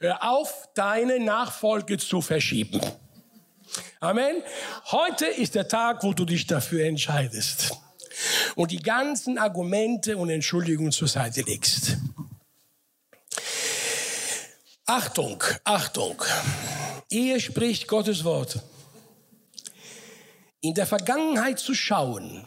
Hör 0.00 0.22
auf, 0.28 0.68
deine 0.74 1.20
Nachfolge 1.20 1.98
zu 1.98 2.20
verschieben. 2.20 2.80
Amen. 4.00 4.42
Heute 4.90 5.26
ist 5.26 5.54
der 5.54 5.68
Tag, 5.68 6.02
wo 6.02 6.12
du 6.12 6.24
dich 6.24 6.46
dafür 6.46 6.84
entscheidest 6.84 7.72
und 8.54 8.70
die 8.70 8.82
ganzen 8.82 9.38
Argumente 9.38 10.16
und 10.16 10.30
Entschuldigungen 10.30 10.92
zur 10.92 11.08
Seite 11.08 11.42
legst. 11.42 11.96
Achtung, 14.86 15.42
Achtung. 15.64 16.22
Ehe 17.10 17.40
spricht 17.40 17.88
Gottes 17.88 18.24
Wort. 18.24 18.60
In 20.60 20.74
der 20.74 20.86
Vergangenheit 20.86 21.58
zu 21.58 21.74
schauen, 21.74 22.46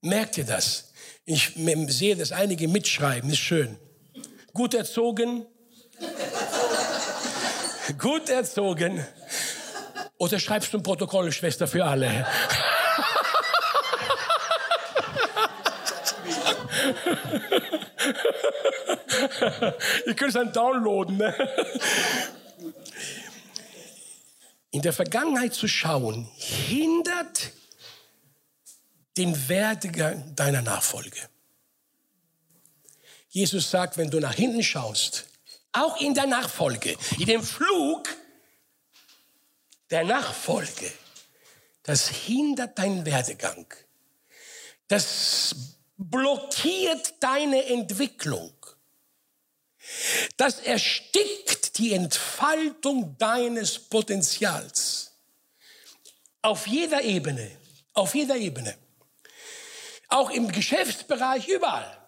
merkt 0.00 0.38
ihr 0.38 0.44
das? 0.44 0.92
Ich 1.24 1.52
sehe, 1.88 2.16
dass 2.16 2.32
einige 2.32 2.68
mitschreiben, 2.68 3.30
ist 3.30 3.38
schön. 3.38 3.78
Gut 4.52 4.74
erzogen, 4.74 5.46
gut 7.98 8.28
erzogen. 8.28 9.06
Oder 10.18 10.38
schreibst 10.38 10.72
du 10.72 10.78
ein 10.78 10.82
Protokoll, 10.82 11.32
Schwester, 11.32 11.66
für 11.66 11.84
alle? 11.84 12.26
Ihr 20.06 20.14
könnt 20.14 20.28
es 20.28 20.34
dann 20.34 20.52
downloaden. 20.52 21.16
Ne? 21.16 21.34
In 24.70 24.82
der 24.82 24.92
Vergangenheit 24.92 25.54
zu 25.54 25.68
schauen, 25.68 26.28
hindert 26.36 27.52
den 29.16 29.48
Werdegang 29.48 30.34
deiner 30.34 30.62
Nachfolge. 30.62 31.18
Jesus 33.28 33.70
sagt, 33.70 33.96
wenn 33.96 34.10
du 34.10 34.20
nach 34.20 34.34
hinten 34.34 34.62
schaust, 34.62 35.26
auch 35.72 36.00
in 36.00 36.14
der 36.14 36.26
Nachfolge, 36.26 36.96
in 37.18 37.26
dem 37.26 37.42
Flug 37.42 38.08
der 39.90 40.04
Nachfolge, 40.04 40.90
das 41.82 42.08
hindert 42.08 42.78
deinen 42.78 43.04
Werdegang. 43.04 43.66
Das 44.88 45.54
blockiert 45.96 47.14
deine 47.20 47.64
Entwicklung. 47.66 48.52
Das 50.36 50.60
erstickt 50.60 51.78
die 51.78 51.92
Entfaltung 51.92 53.16
deines 53.18 53.78
Potenzials. 53.78 55.12
Auf 56.42 56.66
jeder 56.66 57.02
Ebene, 57.02 57.50
auf 57.94 58.14
jeder 58.14 58.36
Ebene. 58.36 58.76
Auch 60.08 60.30
im 60.30 60.50
Geschäftsbereich, 60.50 61.48
überall. 61.48 61.98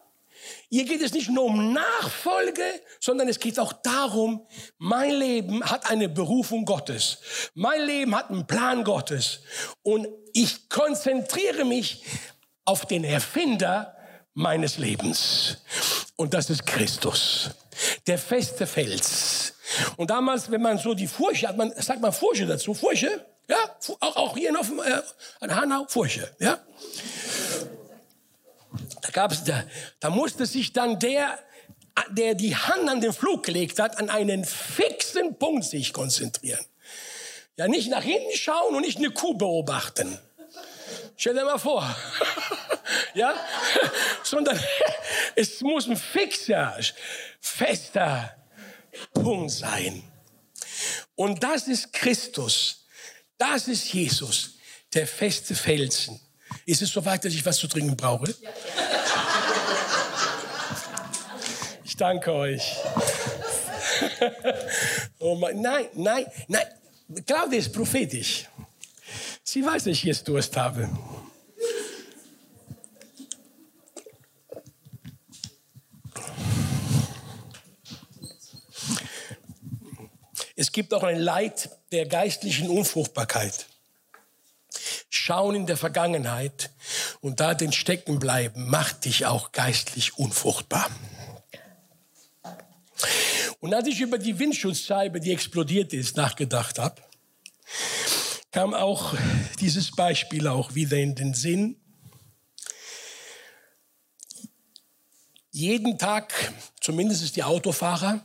Hier 0.68 0.84
geht 0.84 1.02
es 1.02 1.12
nicht 1.12 1.30
nur 1.30 1.44
um 1.44 1.72
Nachfolge, 1.72 2.64
sondern 3.00 3.28
es 3.28 3.38
geht 3.38 3.58
auch 3.58 3.72
darum, 3.72 4.46
mein 4.78 5.12
Leben 5.12 5.64
hat 5.64 5.90
eine 5.90 6.08
Berufung 6.08 6.64
Gottes. 6.64 7.18
Mein 7.54 7.82
Leben 7.82 8.14
hat 8.14 8.30
einen 8.30 8.46
Plan 8.46 8.84
Gottes. 8.84 9.40
Und 9.82 10.08
ich 10.32 10.68
konzentriere 10.68 11.64
mich 11.64 12.02
auf 12.64 12.86
den 12.86 13.04
Erfinder 13.04 13.96
meines 14.34 14.78
Lebens. 14.78 15.58
Und 16.16 16.34
das 16.34 16.50
ist 16.50 16.66
Christus, 16.66 17.50
der 18.06 18.18
feste 18.18 18.66
Fels. 18.66 19.54
Und 19.96 20.10
damals, 20.10 20.50
wenn 20.50 20.62
man 20.62 20.78
so 20.78 20.94
die 20.94 21.06
Furche 21.06 21.48
hat, 21.48 21.56
man 21.56 21.72
sagt 21.80 22.00
man 22.00 22.12
Furche 22.12 22.46
dazu, 22.46 22.74
Furche, 22.74 23.24
ja, 23.48 23.56
auch, 24.00 24.16
auch 24.16 24.36
hier 24.36 24.58
auf 24.58 24.70
äh, 24.70 25.02
an 25.40 25.54
Hanau 25.54 25.86
Furche, 25.88 26.30
ja. 26.38 26.58
Da 29.02 29.10
gab's, 29.12 29.44
da, 29.44 29.64
da 30.00 30.10
musste 30.10 30.46
sich 30.46 30.72
dann 30.72 30.98
der, 30.98 31.38
der 32.10 32.34
die 32.34 32.56
Hand 32.56 32.88
an 32.88 33.00
den 33.00 33.12
Flug 33.12 33.44
gelegt 33.44 33.78
hat, 33.78 33.98
an 33.98 34.10
einen 34.10 34.44
fixen 34.44 35.38
Punkt 35.38 35.64
sich 35.64 35.92
konzentrieren. 35.92 36.64
Ja, 37.56 37.68
nicht 37.68 37.88
nach 37.88 38.02
hinten 38.02 38.36
schauen 38.36 38.74
und 38.74 38.82
nicht 38.82 38.98
eine 38.98 39.10
Kuh 39.10 39.34
beobachten. 39.34 40.18
Stell 41.16 41.34
dir 41.34 41.44
mal 41.44 41.58
vor. 41.58 41.94
ja? 43.14 43.34
Sondern 44.22 44.58
es 45.36 45.60
muss 45.60 45.86
ein 45.86 45.96
fixer, 45.96 46.76
fester 47.44 48.34
Punkt 49.12 49.50
sein. 49.50 50.02
Und 51.14 51.42
das 51.42 51.68
ist 51.68 51.92
Christus. 51.92 52.86
Das 53.38 53.68
ist 53.68 53.92
Jesus, 53.92 54.54
der 54.92 55.06
feste 55.06 55.54
Felsen. 55.54 56.20
Ist 56.66 56.82
es 56.82 56.90
soweit, 56.90 57.24
dass 57.24 57.34
ich 57.34 57.44
was 57.44 57.58
zu 57.58 57.68
trinken 57.68 57.96
brauche? 57.96 58.34
Ich 61.86 61.98
danke 61.98 62.32
euch. 62.32 62.74
oh 65.20 65.36
mein, 65.36 65.60
nein, 65.60 65.86
nein, 65.94 66.26
nein. 66.48 66.66
Claudia 67.24 67.60
ist 67.60 67.72
prophetisch. 67.72 68.46
Sie 69.44 69.64
weiß, 69.64 69.84
dass 69.84 69.92
ich 69.92 70.02
jetzt 70.02 70.26
Durst 70.26 70.56
habe. 70.56 70.88
Gibt 80.74 80.92
auch 80.92 81.04
ein 81.04 81.20
Leid 81.20 81.70
der 81.92 82.04
geistlichen 82.04 82.68
Unfruchtbarkeit. 82.68 83.66
Schauen 85.08 85.54
in 85.54 85.66
der 85.66 85.76
Vergangenheit 85.76 86.70
und 87.20 87.38
da 87.38 87.54
den 87.54 87.72
Stecken 87.72 88.18
bleiben, 88.18 88.68
macht 88.68 89.04
dich 89.04 89.24
auch 89.24 89.52
geistlich 89.52 90.18
unfruchtbar. 90.18 90.90
Und 93.60 93.72
als 93.72 93.86
ich 93.86 94.00
über 94.00 94.18
die 94.18 94.38
Windschutzscheibe, 94.38 95.20
die 95.20 95.32
explodiert 95.32 95.92
ist, 95.92 96.16
nachgedacht 96.16 96.80
habe, 96.80 97.00
kam 98.50 98.74
auch 98.74 99.14
dieses 99.60 99.92
Beispiel 99.92 100.48
auch 100.48 100.74
wieder 100.74 100.96
in 100.96 101.14
den 101.14 101.34
Sinn. 101.34 101.76
Jeden 105.52 105.98
Tag, 105.98 106.52
zumindest 106.80 107.36
die 107.36 107.44
Autofahrer, 107.44 108.24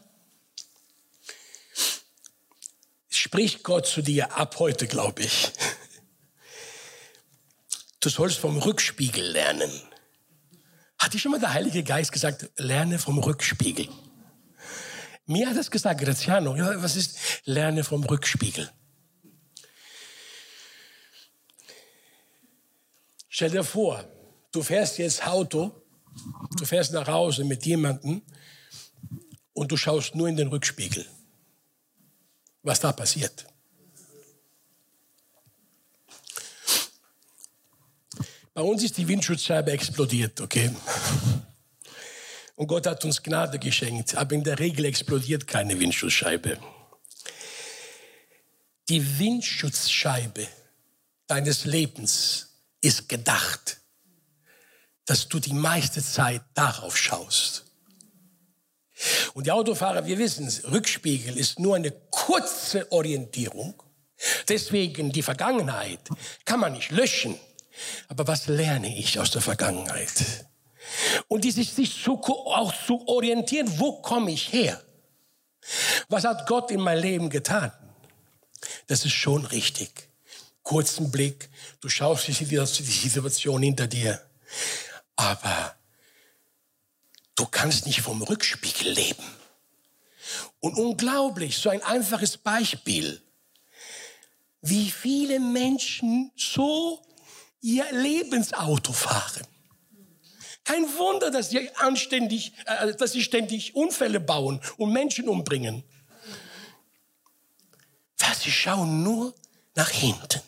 spricht 3.19 3.63
Gott 3.63 3.85
zu 3.85 4.01
dir 4.01 4.37
ab 4.37 4.59
heute, 4.59 4.87
glaube 4.87 5.23
ich. 5.23 5.51
Du 7.99 8.09
sollst 8.09 8.37
vom 8.37 8.57
Rückspiegel 8.57 9.23
lernen. 9.23 9.71
Hat 10.97 11.13
dir 11.13 11.19
schon 11.19 11.31
mal 11.31 11.39
der 11.39 11.53
Heilige 11.53 11.83
Geist 11.83 12.11
gesagt, 12.11 12.49
lerne 12.55 12.97
vom 12.97 13.19
Rückspiegel? 13.19 13.89
Mir 15.25 15.49
hat 15.49 15.57
es 15.57 15.69
gesagt, 15.69 15.99
Graziano, 15.99 16.55
ja, 16.55 16.81
was 16.81 16.95
ist 16.95 17.17
lerne 17.43 17.83
vom 17.83 18.03
Rückspiegel? 18.03 18.71
Stell 23.27 23.51
dir 23.51 23.63
vor, 23.63 24.05
du 24.51 24.63
fährst 24.63 24.97
jetzt 24.97 25.27
Auto, 25.27 25.83
du 26.57 26.65
fährst 26.65 26.93
nach 26.93 27.07
Hause 27.07 27.43
mit 27.43 27.65
jemandem 27.65 28.21
und 29.53 29.71
du 29.71 29.77
schaust 29.77 30.15
nur 30.15 30.27
in 30.29 30.37
den 30.37 30.47
Rückspiegel. 30.47 31.05
Was 32.63 32.79
da 32.79 32.91
passiert? 32.91 33.45
Bei 38.53 38.61
uns 38.61 38.83
ist 38.83 38.97
die 38.97 39.07
Windschutzscheibe 39.07 39.71
explodiert, 39.71 40.41
okay? 40.41 40.69
Und 42.55 42.67
Gott 42.67 42.87
hat 42.87 43.05
uns 43.05 43.23
Gnade 43.23 43.57
geschenkt, 43.57 44.15
aber 44.15 44.35
in 44.35 44.43
der 44.43 44.59
Regel 44.59 44.83
explodiert 44.83 45.47
keine 45.47 45.79
Windschutzscheibe. 45.79 46.59
Die 48.89 49.19
Windschutzscheibe 49.19 50.45
deines 51.27 51.63
Lebens 51.63 52.49
ist 52.81 53.07
gedacht, 53.07 53.79
dass 55.05 55.29
du 55.29 55.39
die 55.39 55.53
meiste 55.53 56.03
Zeit 56.03 56.41
darauf 56.53 56.97
schaust. 56.97 57.68
Und 59.33 59.47
die 59.47 59.51
Autofahrer, 59.51 60.05
wir 60.05 60.17
wissen 60.17 60.47
es, 60.47 60.69
Rückspiegel 60.69 61.37
ist 61.37 61.59
nur 61.59 61.75
eine 61.75 61.91
kurze 61.91 62.91
Orientierung. 62.91 63.81
Deswegen 64.47 65.11
die 65.11 65.21
Vergangenheit 65.21 65.99
kann 66.45 66.59
man 66.59 66.73
nicht 66.73 66.91
löschen. 66.91 67.39
Aber 68.09 68.27
was 68.27 68.47
lerne 68.47 68.97
ich 68.97 69.19
aus 69.19 69.31
der 69.31 69.41
Vergangenheit? 69.41 70.45
Und 71.27 71.43
dieses 71.43 71.75
sich 71.75 72.03
zu, 72.03 72.21
auch 72.21 72.73
zu 72.85 73.07
orientieren, 73.07 73.71
wo 73.79 74.01
komme 74.01 74.31
ich 74.31 74.51
her? 74.51 74.81
Was 76.09 76.25
hat 76.25 76.47
Gott 76.47 76.71
in 76.71 76.81
mein 76.81 76.97
Leben 76.97 77.29
getan? 77.29 77.71
Das 78.87 79.05
ist 79.05 79.13
schon 79.13 79.45
richtig. 79.45 80.09
Kurzen 80.63 81.11
Blick, 81.11 81.49
du 81.79 81.89
schaust 81.89 82.27
die 82.27 82.33
Situation 82.33 83.61
hinter 83.61 83.87
dir. 83.87 84.21
Aber 85.15 85.75
du 87.39 87.45
kannst 87.45 87.85
nicht 87.85 88.01
vom 88.01 88.21
Rückspiegel 88.21 88.91
leben. 88.91 89.23
Und 90.59 90.75
unglaublich, 90.77 91.57
so 91.57 91.69
ein 91.69 91.81
einfaches 91.83 92.37
Beispiel, 92.37 93.21
wie 94.61 94.91
viele 94.91 95.39
Menschen 95.39 96.31
so 96.35 97.01
ihr 97.61 97.89
Lebensauto 97.91 98.91
fahren. 98.91 99.47
Kein 100.65 100.83
Wunder, 100.97 101.31
dass 101.31 101.49
sie 101.49 101.73
anständig, 101.75 102.53
äh, 102.65 102.93
dass 102.93 103.13
sie 103.13 103.23
ständig 103.23 103.73
Unfälle 103.75 104.19
bauen 104.19 104.61
und 104.77 104.91
Menschen 104.91 105.29
umbringen. 105.29 105.83
Weil 108.17 108.35
sie 108.35 108.51
schauen 108.51 109.01
nur 109.01 109.33
nach 109.75 109.89
hinten. 109.89 110.41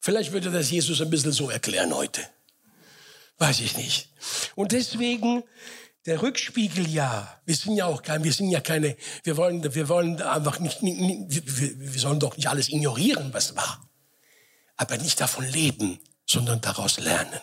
Vielleicht 0.00 0.32
würde 0.32 0.50
das 0.50 0.70
Jesus 0.70 1.00
ein 1.02 1.10
bisschen 1.10 1.32
so 1.32 1.50
erklären 1.50 1.94
heute. 1.94 2.26
Weiß 3.40 3.60
ich 3.60 3.74
nicht. 3.78 4.10
Und 4.54 4.72
deswegen 4.72 5.42
der 6.04 6.20
Rückspiegel 6.20 6.86
ja. 6.86 7.40
Wir 7.46 7.56
sind 7.56 7.74
ja 7.74 7.86
auch 7.86 8.02
kein, 8.02 8.22
wir 8.22 8.34
sind 8.34 8.50
ja 8.50 8.60
keine, 8.60 8.96
wir 9.24 9.38
wollen, 9.38 9.74
wir 9.74 9.88
wollen 9.88 10.20
einfach 10.20 10.58
nicht, 10.60 10.82
wir, 10.82 11.80
wir 11.80 12.00
sollen 12.00 12.20
doch 12.20 12.36
nicht 12.36 12.48
alles 12.48 12.68
ignorieren, 12.68 13.32
was 13.32 13.56
war. 13.56 13.88
Aber 14.76 14.98
nicht 14.98 15.22
davon 15.22 15.46
leben, 15.46 15.98
sondern 16.26 16.60
daraus 16.60 17.00
lernen 17.00 17.40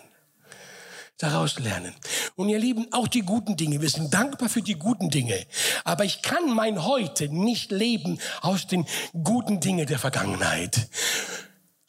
daraus 1.17 1.57
lernen. 1.57 1.93
Und 2.35 2.49
ihr 2.49 2.59
Lieben, 2.59 2.87
auch 2.91 3.07
die 3.07 3.21
guten 3.21 3.57
Dinge. 3.57 3.81
Wir 3.81 3.89
sind 3.89 4.13
dankbar 4.13 4.49
für 4.49 4.61
die 4.61 4.75
guten 4.75 5.09
Dinge. 5.09 5.45
Aber 5.83 6.05
ich 6.05 6.21
kann 6.21 6.53
mein 6.53 6.85
Heute 6.85 7.27
nicht 7.29 7.71
leben 7.71 8.19
aus 8.41 8.67
den 8.67 8.85
guten 9.23 9.59
Dingen 9.59 9.87
der 9.87 9.99
Vergangenheit. 9.99 10.87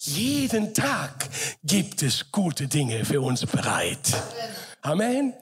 Jeden 0.01 0.75
Tag 0.75 1.29
gibt 1.65 2.03
es 2.03 2.31
gute 2.31 2.69
Dinge 2.69 3.05
für 3.05 3.21
uns 3.21 3.45
bereit. 3.45 3.99
Amen. 4.81 5.35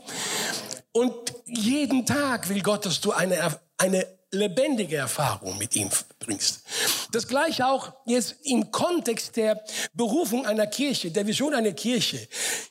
Und 0.92 1.34
jeden 1.44 2.06
Tag 2.06 2.48
will 2.48 2.62
Gott, 2.62 2.86
dass 2.86 3.02
du 3.02 3.12
eine, 3.12 3.60
eine 3.76 4.06
lebendige 4.30 4.96
Erfahrung 4.96 5.58
mit 5.58 5.76
ihm 5.76 5.90
bringst. 6.18 6.62
Das 7.12 7.28
gleiche 7.28 7.66
auch 7.66 7.92
jetzt 8.06 8.36
im 8.44 8.70
Kontext 8.70 9.36
der 9.36 9.62
Berufung 9.92 10.46
einer 10.46 10.66
Kirche, 10.66 11.10
der 11.10 11.26
Vision 11.26 11.54
einer 11.54 11.72
Kirche. 11.72 12.26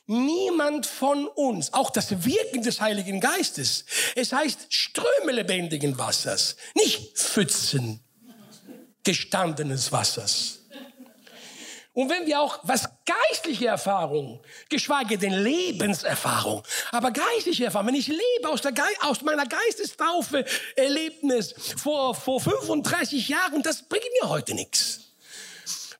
Niemand 0.06 0.86
von 0.86 1.28
uns, 1.28 1.72
auch 1.72 1.90
das 1.90 2.24
Wirken 2.24 2.62
des 2.62 2.80
Heiligen 2.80 3.20
Geistes, 3.20 3.84
es 4.16 4.32
heißt 4.32 4.66
Ströme 4.70 5.30
lebendigen 5.30 5.96
Wassers, 5.96 6.56
nicht 6.74 7.16
Pfützen 7.16 8.00
gestandenes 9.04 9.92
Wassers. 9.92 10.65
Und 11.96 12.10
wenn 12.10 12.26
wir 12.26 12.42
auch, 12.42 12.58
was 12.62 12.90
geistliche 13.06 13.68
Erfahrung, 13.68 14.44
geschweige 14.68 15.16
denn 15.16 15.32
Lebenserfahrung, 15.32 16.62
aber 16.92 17.10
geistliche 17.10 17.64
Erfahrung, 17.64 17.88
wenn 17.88 17.94
ich 17.94 18.08
lebe 18.08 18.50
aus, 18.50 18.60
der 18.60 18.72
Ge 18.72 18.84
aus 19.00 19.22
meiner 19.22 19.46
Geistestaufe 19.46 20.44
Erlebnis 20.76 21.54
vor, 21.78 22.14
vor 22.14 22.38
35 22.38 23.30
Jahren, 23.30 23.62
das 23.62 23.82
bringt 23.84 24.04
mir 24.20 24.28
heute 24.28 24.52
nichts. 24.52 25.14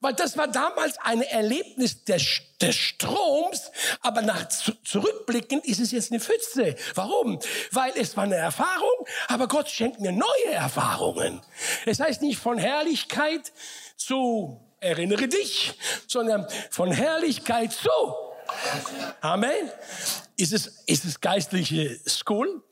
Weil 0.02 0.12
das 0.12 0.36
war 0.36 0.48
damals 0.48 0.98
ein 0.98 1.22
Erlebnis 1.22 2.04
des, 2.04 2.42
des 2.60 2.76
Stroms, 2.76 3.70
aber 4.02 4.20
nach 4.20 4.46
zurückblickend 4.84 5.64
ist 5.64 5.80
es 5.80 5.92
jetzt 5.92 6.12
eine 6.12 6.20
Pfütze. 6.20 6.74
Warum? 6.94 7.40
Weil 7.72 7.92
es 7.96 8.18
war 8.18 8.24
eine 8.24 8.36
Erfahrung, 8.36 9.06
aber 9.28 9.48
Gott 9.48 9.70
schenkt 9.70 10.00
mir 10.00 10.12
neue 10.12 10.52
Erfahrungen. 10.52 11.40
Es 11.86 12.00
heißt 12.00 12.20
nicht 12.20 12.38
von 12.38 12.58
Herrlichkeit 12.58 13.50
zu 13.96 14.65
erinnere 14.80 15.28
dich, 15.28 15.74
sondern 16.06 16.46
von 16.70 16.92
Herrlichkeit 16.92 17.72
zu. 17.72 17.90
Amen. 19.20 19.70
Ist 20.36 20.52
es, 20.52 20.82
ist 20.86 21.04
es 21.04 21.20
geistliche 21.20 21.98
School? 22.06 22.62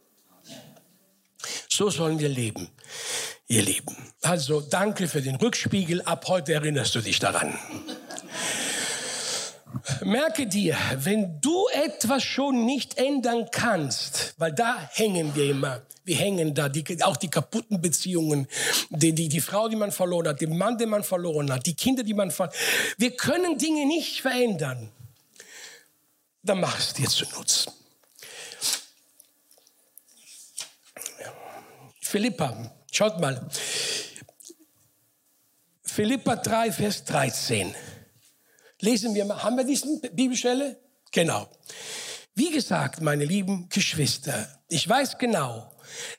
So 1.68 1.90
sollen 1.90 2.18
wir 2.18 2.28
leben, 2.28 2.68
ihr 3.48 3.62
Lieben. 3.62 3.96
Also 4.22 4.60
danke 4.60 5.08
für 5.08 5.20
den 5.20 5.36
Rückspiegel. 5.36 6.02
Ab 6.02 6.26
heute 6.28 6.54
erinnerst 6.54 6.94
du 6.94 7.00
dich 7.00 7.18
daran. 7.18 7.58
Merke 10.04 10.46
dir, 10.46 10.76
wenn 10.96 11.40
du 11.40 11.66
etwas 11.72 12.22
schon 12.22 12.64
nicht 12.64 12.98
ändern 12.98 13.48
kannst, 13.50 14.34
weil 14.38 14.52
da 14.52 14.88
hängen 14.92 15.34
wir 15.34 15.50
immer, 15.50 15.82
wir 16.04 16.16
hängen 16.16 16.54
da, 16.54 16.68
die, 16.68 17.02
auch 17.02 17.16
die 17.16 17.28
kaputten 17.28 17.80
Beziehungen, 17.80 18.46
die, 18.90 19.14
die, 19.14 19.28
die 19.28 19.40
Frau, 19.40 19.68
die 19.68 19.76
man 19.76 19.92
verloren 19.92 20.28
hat, 20.28 20.40
den 20.40 20.56
Mann, 20.56 20.78
den 20.78 20.90
man 20.90 21.02
verloren 21.02 21.50
hat, 21.52 21.66
die 21.66 21.74
Kinder, 21.74 22.02
die 22.02 22.14
man 22.14 22.30
verloren 22.30 22.54
hat. 22.54 22.98
Wir 22.98 23.16
können 23.16 23.58
Dinge 23.58 23.86
nicht 23.86 24.20
verändern. 24.20 24.90
Dann 26.42 26.60
mach 26.60 26.78
es 26.78 26.92
dir 26.92 27.08
zu 27.08 27.24
Nutz. 27.36 27.66
Philippa, 32.00 32.70
schaut 32.92 33.18
mal. 33.18 33.48
Philippa 35.82 36.36
3, 36.36 36.70
Vers 36.72 37.04
13. 37.04 37.74
Lesen 38.84 39.14
wir 39.14 39.24
mal, 39.24 39.42
haben 39.42 39.56
wir 39.56 39.64
diese 39.64 39.98
Bibelstelle? 40.12 40.78
Genau. 41.10 41.48
Wie 42.34 42.50
gesagt, 42.50 43.00
meine 43.00 43.24
lieben 43.24 43.66
Geschwister, 43.70 44.46
ich 44.68 44.86
weiß 44.86 45.16
genau, 45.16 45.72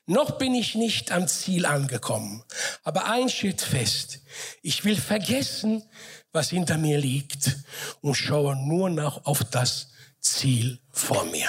noch 0.06 0.32
bin 0.32 0.52
ich 0.52 0.74
nicht 0.74 1.12
am 1.12 1.28
Ziel 1.28 1.64
angekommen, 1.64 2.42
aber 2.82 3.08
ein 3.08 3.28
Schritt 3.28 3.60
fest. 3.60 4.18
Ich 4.62 4.84
will 4.84 4.96
vergessen, 4.96 5.84
was 6.32 6.50
hinter 6.50 6.76
mir 6.76 6.98
liegt 6.98 7.56
und 8.00 8.16
schaue 8.16 8.56
nur 8.56 8.90
noch 8.90 9.26
auf 9.26 9.44
das 9.44 9.90
Ziel 10.20 10.80
vor 10.90 11.24
mir. 11.26 11.48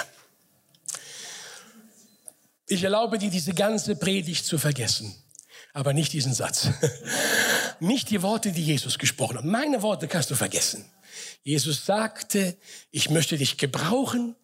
Ich 2.68 2.84
erlaube 2.84 3.18
dir, 3.18 3.32
diese 3.32 3.56
ganze 3.56 3.96
Predigt 3.96 4.46
zu 4.46 4.60
vergessen, 4.60 5.16
aber 5.74 5.94
nicht 5.94 6.14
diesen 6.14 6.36
Satz. 6.36 6.68
Nicht 7.80 8.10
die 8.10 8.24
Worte, 8.24 8.52
die 8.52 8.64
Jesus 8.64 8.98
gesprochen 8.98 9.38
hat. 9.38 9.46
Meine 9.46 9.84
Worte 9.84 10.08
kannst 10.08 10.32
du 10.32 10.36
vergessen. 10.36 10.84
Jesus 11.44 11.86
sagte, 11.86 12.58
ich 12.92 13.10
möchte 13.10 13.38
dich 13.38 13.58
gebrauchen, 13.58 14.36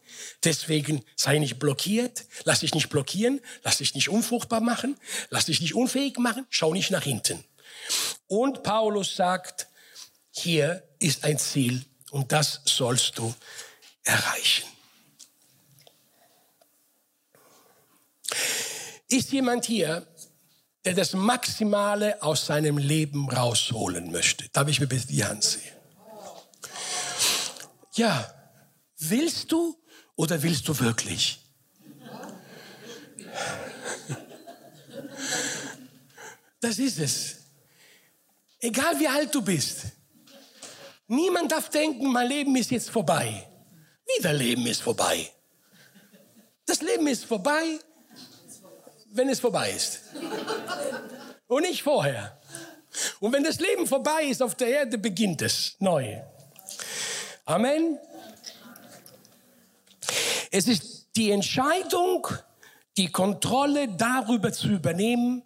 deswegen 0.43 1.03
sei 1.15 1.39
nicht 1.39 1.59
blockiert, 1.59 2.25
lass 2.43 2.61
dich 2.61 2.73
nicht 2.73 2.89
blockieren, 2.89 3.41
lass 3.63 3.77
dich 3.77 3.95
nicht 3.95 4.09
unfruchtbar 4.09 4.61
machen, 4.61 4.97
lass 5.29 5.45
dich 5.45 5.61
nicht 5.61 5.75
unfähig 5.75 6.17
machen, 6.17 6.45
schau 6.49 6.73
nicht 6.73 6.91
nach 6.91 7.03
hinten. 7.03 7.43
Und 8.27 8.63
Paulus 8.63 9.15
sagt, 9.15 9.67
hier 10.31 10.83
ist 10.99 11.23
ein 11.23 11.37
Ziel 11.37 11.85
und 12.11 12.31
das 12.31 12.61
sollst 12.65 13.17
du 13.17 13.33
erreichen. 14.03 14.67
Ist 19.07 19.31
jemand 19.31 19.65
hier, 19.65 20.07
der 20.85 20.93
das 20.93 21.13
Maximale 21.13 22.21
aus 22.23 22.47
seinem 22.47 22.77
Leben 22.77 23.29
rausholen 23.29 24.11
möchte? 24.11 24.49
Darf 24.49 24.67
ich 24.67 24.79
mir 24.79 24.87
bitte 24.87 25.07
die 25.07 25.23
Hand 25.23 25.43
sehen? 25.43 25.72
Ja, 27.93 28.33
willst 28.97 29.51
du 29.51 29.77
oder 30.15 30.41
willst 30.41 30.67
du 30.67 30.79
wirklich? 30.79 31.39
Das 36.59 36.79
ist 36.79 36.99
es. 36.99 37.35
Egal 38.59 38.99
wie 38.99 39.07
alt 39.07 39.35
du 39.35 39.41
bist. 39.41 39.81
Niemand 41.07 41.51
darf 41.51 41.69
denken, 41.69 42.11
mein 42.11 42.27
Leben 42.27 42.55
ist 42.55 42.71
jetzt 42.71 42.89
vorbei. 42.89 43.47
Wie 44.05 44.21
dein 44.21 44.37
Leben 44.37 44.65
ist 44.65 44.81
vorbei. 44.81 45.29
Das 46.65 46.81
Leben 46.81 47.05
ist 47.07 47.25
vorbei, 47.25 47.79
wenn 49.11 49.29
es 49.29 49.39
vorbei 49.39 49.71
ist. 49.71 50.01
Und 51.47 51.63
nicht 51.63 51.83
vorher. 51.83 52.41
Und 53.19 53.33
wenn 53.33 53.43
das 53.43 53.59
Leben 53.59 53.85
vorbei 53.85 54.23
ist 54.23 54.41
auf 54.41 54.55
der 54.55 54.67
Erde, 54.67 54.97
beginnt 54.97 55.41
es 55.41 55.75
neu. 55.79 56.21
Amen. 57.45 57.99
Es 60.49 60.67
ist 60.67 61.07
die 61.15 61.31
Entscheidung, 61.31 62.27
die 62.95 63.11
Kontrolle 63.11 63.89
darüber 63.89 64.53
zu 64.53 64.67
übernehmen, 64.69 65.43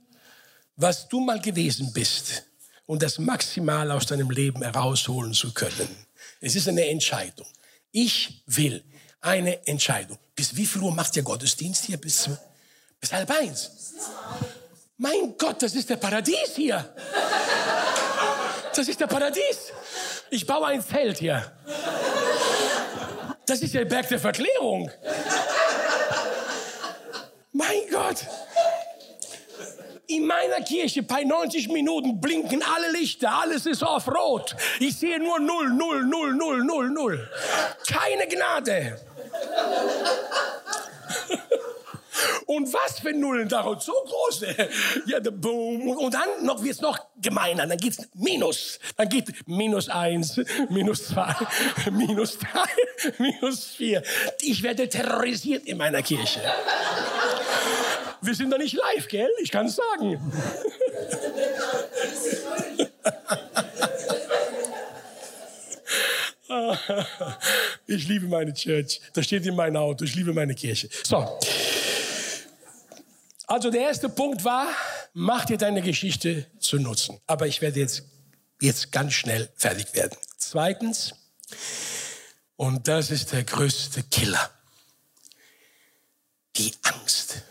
was 0.75 1.07
du 1.07 1.19
mal 1.19 1.41
gewesen 1.41 1.91
bist 1.93 2.43
und 2.85 3.01
das 3.01 3.17
maximal 3.17 3.89
aus 3.91 4.05
deinem 4.05 4.29
Leben 4.29 4.61
herausholen 4.61 5.33
zu 5.33 5.53
können. 5.53 5.87
Es 6.39 6.55
ist 6.55 6.67
eine 6.67 6.85
Entscheidung. 6.87 7.47
Ich 7.91 8.43
will 8.45 8.83
eine 9.21 9.65
Entscheidung. 9.65 10.19
Bis 10.35 10.55
wie 10.55 10.67
viel 10.67 10.83
Uhr 10.83 10.93
macht 10.93 11.15
der 11.15 11.23
Gottesdienst 11.23 11.85
hier? 11.85 11.97
Bis, 11.97 12.29
bis 12.99 13.11
halb 13.11 13.31
eins. 13.31 13.71
Mein 14.97 15.35
Gott, 15.37 15.63
das 15.63 15.73
ist 15.73 15.89
der 15.89 15.97
Paradies 15.97 16.55
hier. 16.55 16.93
Das 18.75 18.87
ist 18.87 18.99
der 18.99 19.07
Paradies. 19.07 19.71
Ich 20.29 20.45
baue 20.45 20.67
ein 20.67 20.81
Feld 20.81 21.19
hier. 21.19 21.51
Das 23.45 23.61
ist 23.61 23.73
der 23.73 23.85
Berg 23.85 24.09
der 24.09 24.19
Verklärung. 24.19 24.91
Mein 27.53 27.89
Gott. 27.89 28.25
In 30.07 30.25
meiner 30.25 30.61
Kirche 30.61 31.03
bei 31.03 31.23
90 31.23 31.69
Minuten 31.69 32.21
blinken 32.21 32.63
alle 32.63 32.91
Lichter, 32.91 33.29
alles 33.29 33.65
ist 33.65 33.83
auf 33.83 34.07
Rot. 34.07 34.55
Ich 34.79 34.97
sehe 34.97 35.19
nur 35.19 35.39
null, 35.39 35.69
null, 35.69 36.03
null, 36.05 36.33
null, 36.33 36.63
null, 36.63 36.89
null. 36.89 37.29
Keine 37.87 38.27
Gnade. 38.27 38.99
Und 42.45 42.71
was 42.73 42.99
für 42.99 43.13
Nullen 43.13 43.49
daraus? 43.49 43.85
So 43.85 43.93
große. 43.93 44.55
Ja, 45.05 45.19
Boom. 45.19 45.89
Und 45.89 46.13
dann 46.13 46.45
noch 46.45 46.63
wird's 46.63 46.81
noch 46.81 46.97
gemeiner. 47.21 47.67
Dann 47.67 47.77
geht's 47.77 48.07
Minus. 48.13 48.79
Dann 48.95 49.09
geht 49.09 49.47
minus 49.47 49.89
eins, 49.89 50.39
minus 50.69 51.07
zwei, 51.07 51.35
minus 51.91 52.37
drei, 52.37 52.65
minus 53.17 53.65
vier. 53.65 54.03
Ich 54.41 54.63
werde 54.63 54.89
terrorisiert 54.89 55.65
in 55.65 55.77
meiner 55.77 56.01
Kirche. 56.01 56.41
Wir 58.21 58.33
sind 58.33 58.49
da 58.49 58.57
nicht 58.57 58.75
live, 58.75 59.07
gell? 59.07 59.29
Ich 59.41 59.51
kann 59.51 59.67
es 59.67 59.75
sagen. 59.75 60.19
Ich 67.87 68.07
liebe 68.07 68.27
meine 68.27 68.53
Church. 68.53 69.01
Das 69.13 69.25
steht 69.25 69.45
in 69.45 69.55
meinem 69.55 69.77
Auto. 69.77 70.05
Ich 70.05 70.15
liebe 70.15 70.33
meine 70.33 70.55
Kirche. 70.55 70.89
So. 71.03 71.37
Also 73.47 73.71
der 73.71 73.81
erste 73.81 74.09
Punkt 74.09 74.43
war, 74.43 74.67
mach 75.13 75.45
dir 75.45 75.57
deine 75.57 75.81
Geschichte 75.81 76.45
zu 76.59 76.77
nutzen. 76.79 77.19
Aber 77.27 77.47
ich 77.47 77.61
werde 77.61 77.79
jetzt, 77.79 78.03
jetzt 78.61 78.91
ganz 78.91 79.13
schnell 79.13 79.49
fertig 79.55 79.95
werden. 79.95 80.17
Zweitens, 80.37 81.15
und 82.57 82.89
das 82.89 83.09
ist 83.09 83.31
der 83.31 83.45
größte 83.45 84.03
Killer, 84.03 84.51
die 86.57 86.73
Angst. 86.83 87.43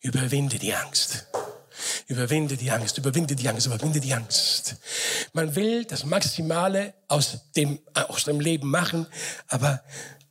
Überwinde 0.00 0.58
die 0.58 0.74
Angst. 0.74 1.26
Überwinde 2.08 2.56
die 2.56 2.70
Angst, 2.70 2.98
überwinde 2.98 3.36
die 3.36 3.48
Angst, 3.48 3.66
überwinde 3.66 4.00
die 4.00 4.12
Angst. 4.12 4.76
Man 5.32 5.54
will 5.54 5.84
das 5.84 6.04
Maximale 6.04 6.94
aus 7.06 7.38
dem, 7.54 7.78
aus 7.94 8.24
dem 8.24 8.40
Leben 8.40 8.68
machen, 8.68 9.06
aber 9.46 9.82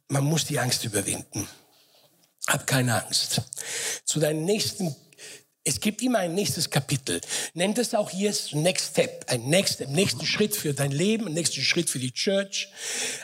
man 0.10 0.26
muss 0.26 0.46
die 0.46 0.60
Angst 0.60 0.84
überwinden. 0.84 1.48
Hab 2.52 2.68
keine 2.68 3.02
Angst. 3.02 3.44
Zu 4.04 4.20
deinem 4.20 4.44
nächsten, 4.44 4.94
es 5.64 5.80
gibt 5.80 6.02
immer 6.02 6.20
ein 6.20 6.36
nächstes 6.36 6.70
Kapitel. 6.70 7.22
Nennt 7.54 7.78
es 7.78 7.96
auch 7.96 8.12
jetzt 8.12 8.54
Next 8.54 8.92
Step, 8.92 9.24
ein 9.30 9.44
nächster, 9.44 9.88
nächsten 9.88 10.26
Schritt 10.26 10.54
für 10.54 10.74
dein 10.74 10.92
Leben, 10.92 11.28
ein 11.28 11.34
nächsten 11.34 11.62
Schritt 11.62 11.90
für 11.90 12.00
die 12.00 12.12
Church, 12.12 12.68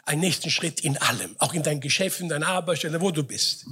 ein 0.06 0.22
nächsten 0.22 0.50
Schritt 0.50 0.80
in 0.80 0.98
allem, 0.98 1.36
auch 1.40 1.54
in 1.54 1.62
deinem 1.62 1.82
Geschäft, 1.82 2.22
in 2.22 2.30
deiner 2.30 2.48
Arbeitsstelle, 2.48 3.02
wo 3.02 3.12
du 3.12 3.24
bist. 3.24 3.66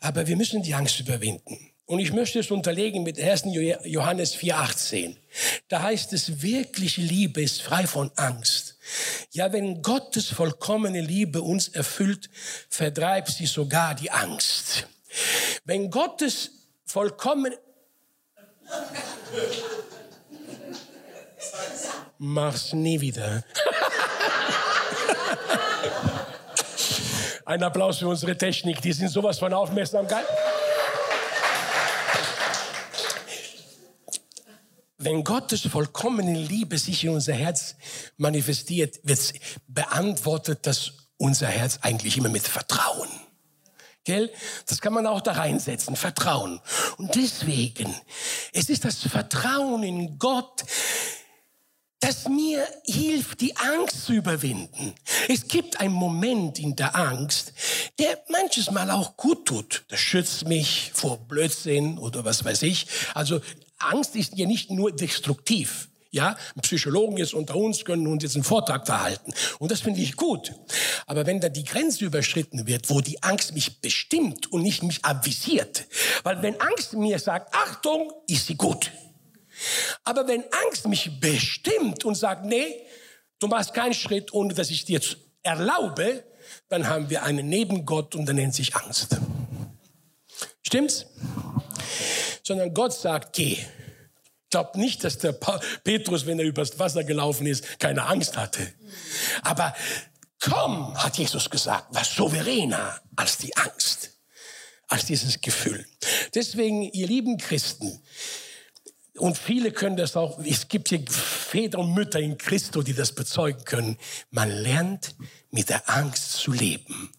Aber 0.00 0.26
wir 0.26 0.36
müssen 0.36 0.60
die 0.64 0.74
Angst 0.74 0.98
überwinden. 0.98 1.70
Und 1.86 2.00
ich 2.00 2.12
möchte 2.12 2.40
es 2.40 2.50
unterlegen 2.50 3.04
mit 3.04 3.20
1. 3.20 3.44
Johannes 3.84 4.36
4,18. 4.36 5.14
Da 5.68 5.82
heißt 5.82 6.12
es, 6.14 6.42
wirkliche 6.42 7.00
Liebe 7.00 7.42
ist 7.42 7.62
frei 7.62 7.86
von 7.86 8.10
Angst. 8.16 8.67
Ja, 9.30 9.52
wenn 9.52 9.82
Gottes 9.82 10.28
vollkommene 10.28 11.00
Liebe 11.00 11.42
uns 11.42 11.68
erfüllt, 11.68 12.30
vertreibt 12.68 13.28
sie 13.28 13.46
sogar 13.46 13.94
die 13.94 14.10
Angst. 14.10 14.86
Wenn 15.64 15.90
Gottes 15.90 16.50
vollkommene... 16.84 17.58
Mach's 22.18 22.72
nie 22.72 23.00
wieder. 23.00 23.44
Ein 27.44 27.62
Applaus 27.62 27.98
für 27.98 28.08
unsere 28.08 28.36
Technik, 28.36 28.82
die 28.82 28.92
sind 28.92 29.08
sowas 29.08 29.38
von 29.38 29.54
aufmerksam. 29.54 30.06
Wenn 35.08 35.24
Gottes 35.24 35.62
vollkommene 35.62 36.38
Liebe 36.38 36.76
sich 36.76 37.02
in 37.02 37.08
unser 37.08 37.32
Herz 37.32 37.76
manifestiert, 38.18 39.00
wird 39.04 39.32
beantwortet 39.66 40.66
das 40.66 40.92
unser 41.16 41.46
Herz 41.46 41.78
eigentlich 41.80 42.18
immer 42.18 42.28
mit 42.28 42.46
Vertrauen. 42.46 43.08
Gell? 44.04 44.30
Das 44.66 44.82
kann 44.82 44.92
man 44.92 45.06
auch 45.06 45.22
da 45.22 45.32
reinsetzen, 45.32 45.96
Vertrauen. 45.96 46.60
Und 46.98 47.14
deswegen, 47.14 47.94
es 48.52 48.68
ist 48.68 48.84
das 48.84 48.98
Vertrauen 48.98 49.82
in 49.82 50.18
Gott, 50.18 50.62
das 52.00 52.28
mir 52.28 52.68
hilft, 52.84 53.40
die 53.40 53.56
Angst 53.56 54.04
zu 54.04 54.12
überwinden. 54.12 54.94
Es 55.26 55.48
gibt 55.48 55.80
einen 55.80 55.94
Moment 55.94 56.58
in 56.58 56.76
der 56.76 56.94
Angst, 56.94 57.54
der 57.98 58.22
manches 58.28 58.70
Mal 58.70 58.90
auch 58.90 59.16
gut 59.16 59.46
tut. 59.46 59.86
Das 59.88 60.00
schützt 60.00 60.46
mich 60.46 60.90
vor 60.92 61.16
Blödsinn 61.16 61.96
oder 61.96 62.26
was 62.26 62.44
weiß 62.44 62.60
ich. 62.62 62.86
Also 63.14 63.40
Angst 63.78 64.16
ist 64.16 64.36
ja 64.36 64.46
nicht 64.46 64.70
nur 64.70 64.92
destruktiv. 64.92 65.88
Ja, 66.10 66.38
Psychologen 66.62 67.18
jetzt 67.18 67.34
unter 67.34 67.56
uns 67.56 67.84
können 67.84 68.06
uns 68.06 68.22
jetzt 68.22 68.34
einen 68.34 68.44
Vortrag 68.44 68.86
verhalten. 68.86 69.32
Und 69.58 69.70
das 69.70 69.80
finde 69.80 70.00
ich 70.00 70.16
gut. 70.16 70.54
Aber 71.06 71.26
wenn 71.26 71.38
da 71.40 71.50
die 71.50 71.64
Grenze 71.64 72.06
überschritten 72.06 72.66
wird, 72.66 72.88
wo 72.88 73.02
die 73.02 73.22
Angst 73.22 73.52
mich 73.52 73.82
bestimmt 73.82 74.50
und 74.50 74.62
nicht 74.62 74.82
mich 74.82 75.04
avisiert, 75.04 75.86
weil 76.22 76.40
wenn 76.40 76.58
Angst 76.60 76.94
mir 76.94 77.18
sagt, 77.18 77.54
Achtung, 77.54 78.10
ist 78.26 78.46
sie 78.46 78.56
gut. 78.56 78.90
Aber 80.04 80.26
wenn 80.26 80.44
Angst 80.66 80.88
mich 80.88 81.20
bestimmt 81.20 82.06
und 82.06 82.14
sagt, 82.14 82.46
nee, 82.46 82.86
du 83.38 83.48
machst 83.48 83.74
keinen 83.74 83.94
Schritt, 83.94 84.32
ohne 84.32 84.54
dass 84.54 84.70
ich 84.70 84.86
dir 84.86 85.00
erlaube, 85.42 86.24
dann 86.68 86.88
haben 86.88 87.10
wir 87.10 87.22
einen 87.22 87.48
Nebengott 87.48 88.14
und 88.14 88.26
der 88.26 88.34
nennt 88.34 88.54
sich 88.54 88.74
Angst. 88.76 89.18
Stimmt's? 90.68 91.06
sondern 92.48 92.74
Gott 92.74 92.92
sagt, 92.92 93.34
geh. 93.34 93.58
Glaubt 94.50 94.76
nicht, 94.76 95.04
dass 95.04 95.18
der 95.18 95.32
Petrus, 95.84 96.24
wenn 96.24 96.38
er 96.38 96.46
übers 96.46 96.78
Wasser 96.78 97.04
gelaufen 97.04 97.46
ist, 97.46 97.78
keine 97.78 98.06
Angst 98.06 98.36
hatte. 98.36 98.72
Aber 99.42 99.74
komm, 100.40 100.94
hat 100.96 101.18
Jesus 101.18 101.50
gesagt, 101.50 101.94
war 101.94 102.04
souveräner 102.04 103.00
als 103.14 103.36
die 103.36 103.54
Angst, 103.56 104.12
als 104.88 105.04
dieses 105.04 105.42
Gefühl. 105.42 105.84
Deswegen, 106.34 106.82
ihr 106.82 107.06
lieben 107.06 107.36
Christen, 107.36 108.02
und 109.18 109.36
viele 109.36 109.72
können 109.72 109.96
das 109.96 110.16
auch, 110.16 110.38
es 110.44 110.68
gibt 110.68 110.90
hier 110.90 111.04
Väter 111.08 111.80
und 111.80 111.92
Mütter 111.92 112.20
in 112.20 112.38
Christo, 112.38 112.82
die 112.82 112.94
das 112.94 113.12
bezeugen 113.12 113.64
können. 113.64 113.98
Man 114.30 114.48
lernt 114.48 115.16
mit 115.50 115.70
der 115.70 115.90
Angst 115.90 116.34
zu 116.34 116.52
leben. 116.52 117.12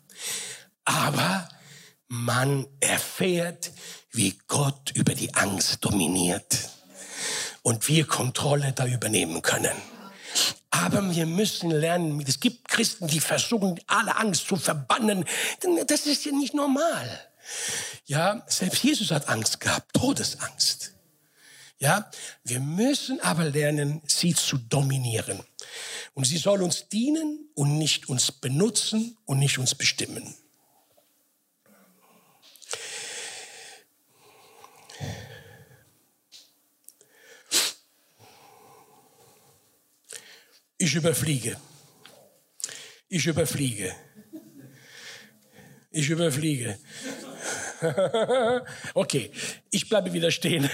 Aber 0.86 1.50
man 2.10 2.68
erfährt, 2.80 3.72
wie 4.12 4.38
Gott 4.48 4.92
über 4.96 5.14
die 5.14 5.34
Angst 5.36 5.86
dominiert 5.86 6.70
und 7.62 7.88
wir 7.88 8.06
Kontrolle 8.06 8.74
da 8.74 8.86
übernehmen 8.86 9.42
können. 9.42 9.76
Aber 10.72 11.16
wir 11.16 11.26
müssen 11.26 11.72
lernen, 11.72 12.24
es 12.28 12.40
gibt 12.40 12.68
Christen, 12.68 13.08
die 13.08 13.20
versuchen, 13.20 13.80
alle 13.88 14.16
Angst 14.18 14.48
zu 14.48 14.56
verbannen. 14.56 15.26
Das 15.88 16.06
ist 16.06 16.26
ja 16.26 16.32
nicht 16.32 16.54
normal. 16.54 17.08
Ja, 18.06 18.44
selbst 18.48 18.84
Jesus 18.84 19.12
hat 19.12 19.30
Angst 19.30 19.60
gehabt, 19.60 19.94
Todesangst. 19.94 20.94
Ja, 21.80 22.10
wir 22.44 22.60
müssen 22.60 23.20
aber 23.22 23.46
lernen, 23.46 24.02
sie 24.06 24.36
zu 24.36 24.58
dominieren. 24.58 25.40
Und 26.14 26.26
sie 26.26 26.38
soll 26.38 26.62
uns 26.62 26.90
dienen 26.90 27.50
und 27.56 27.78
nicht 27.78 28.10
uns 28.10 28.32
benutzen 28.32 29.18
und 29.26 29.40
nicht 29.40 29.58
uns 29.58 29.76
bestimmen. 29.76 30.36
Ich 40.82 40.96
überfliege. 40.96 41.58
Ich 43.10 43.28
überfliege. 43.28 43.94
Ich 45.92 46.10
überfliege. 46.10 46.80
okay, 48.94 49.30
ich 49.72 49.90
bleibe 49.90 50.14
wieder 50.14 50.32
stehen. 50.32 50.70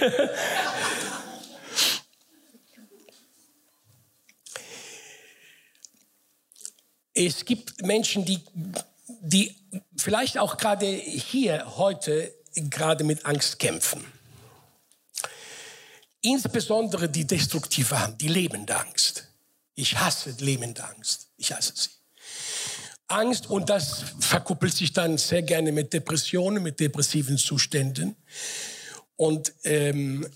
es 7.14 7.44
gibt 7.44 7.82
Menschen, 7.82 8.24
die, 8.24 8.44
die 9.22 9.56
vielleicht 9.96 10.38
auch 10.38 10.56
gerade 10.56 10.86
hier 10.86 11.76
heute 11.76 12.32
gerade 12.54 13.02
mit 13.02 13.26
Angst 13.26 13.58
kämpfen. 13.58 14.04
Insbesondere 16.20 17.08
die 17.08 17.26
destruktive 17.26 17.98
haben, 17.98 18.16
die 18.18 18.28
lebende 18.28 18.76
Angst. 18.76 19.25
Ich 19.76 19.96
hasse 19.98 20.34
lebende 20.38 20.82
Angst. 20.82 21.28
Ich 21.36 21.52
hasse 21.52 21.72
sie. 21.76 21.90
Angst 23.08 23.46
und 23.48 23.70
das 23.70 24.04
verkuppelt 24.18 24.74
sich 24.74 24.92
dann 24.92 25.16
sehr 25.16 25.42
gerne 25.42 25.70
mit 25.70 25.92
Depressionen, 25.92 26.62
mit 26.62 26.80
depressiven 26.80 27.38
Zuständen. 27.38 28.16
Und 29.14 29.52
ähm, 29.62 30.26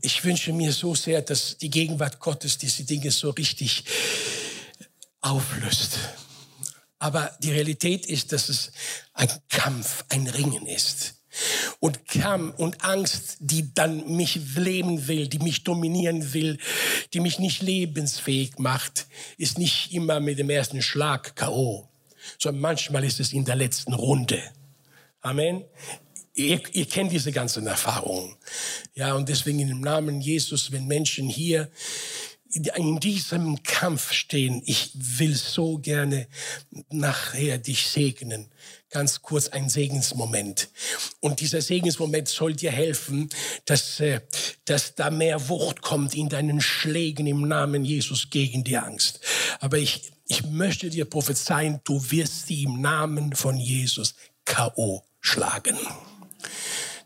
ich 0.00 0.24
wünsche 0.24 0.52
mir 0.52 0.72
so 0.72 0.94
sehr, 0.94 1.22
dass 1.22 1.58
die 1.58 1.70
Gegenwart 1.70 2.20
Gottes 2.20 2.58
diese 2.58 2.84
Dinge 2.84 3.10
so 3.10 3.30
richtig 3.30 3.84
auflöst. 5.20 5.98
Aber 6.98 7.36
die 7.40 7.50
Realität 7.50 8.06
ist, 8.06 8.32
dass 8.32 8.50
es 8.50 8.72
ein 9.14 9.30
Kampf, 9.48 10.04
ein 10.10 10.26
Ringen 10.28 10.66
ist. 10.66 11.14
Und 11.78 12.06
Kampf 12.08 12.58
und 12.58 12.84
Angst, 12.84 13.36
die 13.40 13.72
dann 13.74 14.16
mich 14.16 14.40
leben 14.56 15.08
will, 15.08 15.28
die 15.28 15.38
mich 15.38 15.64
dominieren 15.64 16.32
will, 16.32 16.58
die 17.14 17.20
mich 17.20 17.38
nicht 17.38 17.62
lebensfähig 17.62 18.58
macht, 18.58 19.06
ist 19.38 19.58
nicht 19.58 19.92
immer 19.92 20.20
mit 20.20 20.38
dem 20.38 20.50
ersten 20.50 20.82
Schlag 20.82 21.36
K.O., 21.36 21.88
sondern 22.38 22.60
manchmal 22.60 23.04
ist 23.04 23.20
es 23.20 23.32
in 23.32 23.44
der 23.44 23.56
letzten 23.56 23.94
Runde. 23.94 24.42
Amen. 25.20 25.64
Ihr, 26.34 26.60
ihr 26.72 26.86
kennt 26.86 27.12
diese 27.12 27.32
ganzen 27.32 27.66
Erfahrungen. 27.66 28.36
Ja, 28.94 29.14
und 29.14 29.28
deswegen 29.28 29.58
im 29.60 29.80
Namen 29.80 30.20
Jesus, 30.20 30.72
wenn 30.72 30.86
Menschen 30.86 31.28
hier 31.28 31.70
in 32.52 32.98
diesem 32.98 33.62
Kampf 33.62 34.12
stehen. 34.12 34.62
Ich 34.64 34.90
will 34.94 35.34
so 35.34 35.78
gerne 35.78 36.26
nachher 36.90 37.58
dich 37.58 37.86
segnen. 37.86 38.48
Ganz 38.90 39.22
kurz 39.22 39.48
ein 39.48 39.68
Segensmoment. 39.68 40.68
Und 41.20 41.40
dieser 41.40 41.62
Segensmoment 41.62 42.26
soll 42.26 42.54
dir 42.54 42.72
helfen, 42.72 43.28
dass, 43.64 44.00
äh, 44.00 44.20
dass 44.64 44.96
da 44.96 45.10
mehr 45.10 45.48
Wucht 45.48 45.80
kommt 45.80 46.14
in 46.14 46.28
deinen 46.28 46.60
Schlägen 46.60 47.26
im 47.28 47.46
Namen 47.46 47.84
Jesus 47.84 48.30
gegen 48.30 48.64
die 48.64 48.76
Angst. 48.76 49.20
Aber 49.60 49.78
ich, 49.78 50.10
ich 50.26 50.44
möchte 50.44 50.90
dir 50.90 51.04
prophezeien, 51.04 51.80
du 51.84 52.10
wirst 52.10 52.48
sie 52.48 52.64
im 52.64 52.80
Namen 52.80 53.36
von 53.36 53.56
Jesus 53.56 54.16
K.O. 54.44 55.04
schlagen. 55.20 55.78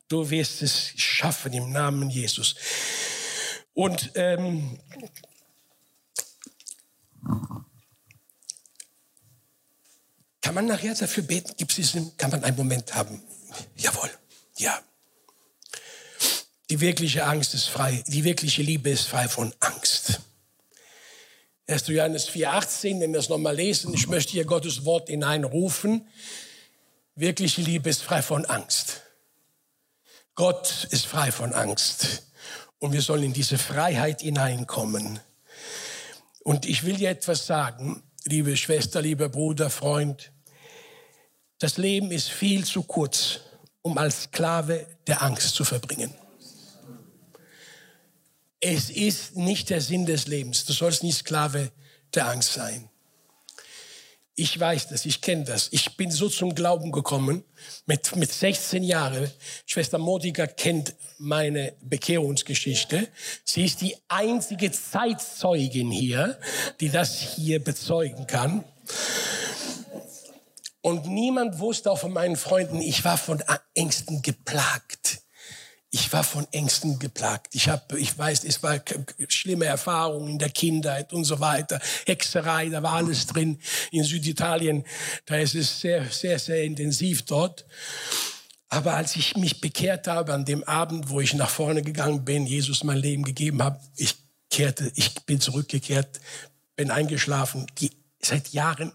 Du 0.09 0.31
wirst 0.31 0.63
es 0.63 0.93
schaffen 0.97 1.53
im 1.53 1.71
Namen 1.71 2.09
Jesus. 2.09 2.55
Und 3.75 4.13
ähm, 4.15 4.79
kann 10.45 10.55
man 10.55 10.67
nachher 10.67 10.95
dafür 10.95 11.23
beten? 11.23 11.55
Gibt 11.57 11.79
es 11.79 11.97
kann 12.19 12.31
man 12.31 12.45
einen 12.45 12.59
Moment 12.59 12.95
haben? 12.95 13.23
Jawohl, 13.77 14.11
ja. 14.59 14.79
Die 16.69 16.81
wirkliche 16.81 17.25
Angst 17.25 17.55
ist 17.55 17.71
frei, 17.71 18.05
die 18.09 18.25
wirkliche 18.25 18.61
Liebe 18.61 18.91
ist 18.91 19.07
frei 19.07 19.27
von 19.27 19.55
Angst. 19.61 20.21
1. 21.67 21.87
Johannes 21.87 22.29
4,18, 22.29 23.01
wenn 23.01 23.15
wir 23.15 23.21
es 23.21 23.31
nochmal 23.31 23.57
lesen, 23.57 23.95
ich 23.95 24.07
möchte 24.07 24.33
hier 24.33 24.45
Gottes 24.45 24.85
Wort 24.85 25.09
hineinrufen. 25.09 26.07
Wirkliche 27.15 27.63
Liebe 27.63 27.89
ist 27.89 28.03
frei 28.03 28.21
von 28.21 28.45
Angst. 28.45 29.01
Gott 30.35 30.87
ist 30.91 31.07
frei 31.07 31.33
von 31.33 31.55
Angst. 31.55 32.25
Und 32.79 32.93
wir 32.93 33.01
sollen 33.01 33.23
in 33.23 33.33
diese 33.33 33.57
Freiheit 33.57 34.21
hineinkommen. 34.21 35.21
Und 36.41 36.67
ich 36.67 36.85
will 36.85 36.97
dir 36.97 37.09
etwas 37.09 37.47
sagen, 37.47 38.03
liebe 38.25 38.59
Schwester, 38.59 39.01
lieber 39.01 39.31
Bruder, 39.31 39.71
Freund. 39.71 40.34
Das 41.59 41.77
Leben 41.77 42.11
ist 42.11 42.29
viel 42.29 42.65
zu 42.65 42.83
kurz, 42.83 43.41
um 43.83 43.99
als 43.99 44.25
Sklave 44.25 44.87
der 45.07 45.23
Angst 45.23 45.55
zu 45.55 45.65
verbringen. 45.65 46.15
Es 48.61 48.91
ist 48.91 49.37
nicht 49.37 49.71
der 49.71 49.81
Sinn 49.81 50.07
des 50.07 50.27
Lebens. 50.27 50.65
Du 50.65 50.73
sollst 50.73 51.03
nicht 51.03 51.19
Sklave 51.19 51.71
der 52.15 52.29
Angst 52.29 52.55
sein. 52.55 52.89
Ich 54.37 54.59
weiß 54.59 54.89
das, 54.89 55.05
ich 55.07 55.21
kenne 55.21 55.45
das. 55.45 55.69
Ich 55.71 55.97
bin 55.97 56.11
so 56.11 56.29
zum 56.29 56.57
Glauben 56.57 56.91
gekommen 56.91 57.45
mit, 57.87 58.17
mit 58.17 58.33
16 58.33 58.83
Jahren. 58.83 59.31
Schwester 59.65 59.99
Modiger 59.99 60.49
kennt 60.49 60.95
meine 61.19 61.75
Bekehrungsgeschichte. 61.83 63.07
Sie 63.45 63.65
ist 63.65 63.81
die 63.81 63.97
einzige 64.09 64.73
Zeitzeugin 64.73 65.93
hier, 65.93 66.37
die 66.81 66.89
das 66.89 67.21
hier 67.21 67.63
bezeugen 67.63 68.27
kann. 68.27 68.65
Und 70.85 71.07
niemand 71.07 71.61
wusste 71.61 71.91
auch 71.91 71.99
von 71.99 72.13
meinen 72.13 72.37
Freunden, 72.37 72.81
ich 72.81 73.05
war 73.05 73.17
von 73.17 73.43
Ängsten 73.75 74.21
geplagt 74.21 75.25
ich 75.95 76.13
war 76.13 76.25
von 76.25 76.45
Ängsten 76.51 76.99
geplagt. 76.99 77.55
Ich 77.55 77.69
habe, 77.69 78.01
ich 78.01 78.19
weiß, 78.19 78.43
es 78.43 78.65
war 78.65 78.81
schlimme 79.29 79.67
Erfahrungen 79.67 80.29
in 80.29 80.39
der 80.41 80.51
Kindheit 80.51 81.13
und 81.13 81.23
so 81.23 81.39
weiter. 81.39 81.81
Hexerei, 82.05 82.69
da 82.69 82.83
war 82.83 82.95
alles 82.95 83.29
drin. 83.29 83.61
In 83.93 84.03
Süditalien, 84.03 84.85
da 85.25 85.37
ist 85.37 85.55
es 85.55 85.81
sehr, 85.81 86.05
sehr, 86.07 86.41
sehr 86.41 86.65
intensiv 86.65 87.23
dort. 87.23 87.65
Aber 88.71 88.95
als 88.95 89.15
ich 89.15 89.37
mich 89.37 89.61
bekehrt 89.61 90.09
habe 90.09 90.35
an 90.35 90.45
dem 90.45 90.65
Abend, 90.65 91.11
wo 91.11 91.21
ich 91.21 91.33
nach 91.35 91.51
vorne 91.51 91.83
gegangen 91.83 92.25
bin, 92.25 92.45
Jesus 92.45 92.83
mein 92.83 92.99
Leben 92.99 93.23
gegeben 93.23 93.63
habe, 93.63 93.79
ich 93.95 94.17
kehrte, 94.51 94.91
ich 94.97 95.15
bin 95.27 95.41
zurückgekehrt, 95.41 96.21
bin 96.75 96.91
eingeschlafen. 96.91 97.69
Die, 97.79 97.93
seit 98.21 98.49
Jahren 98.49 98.91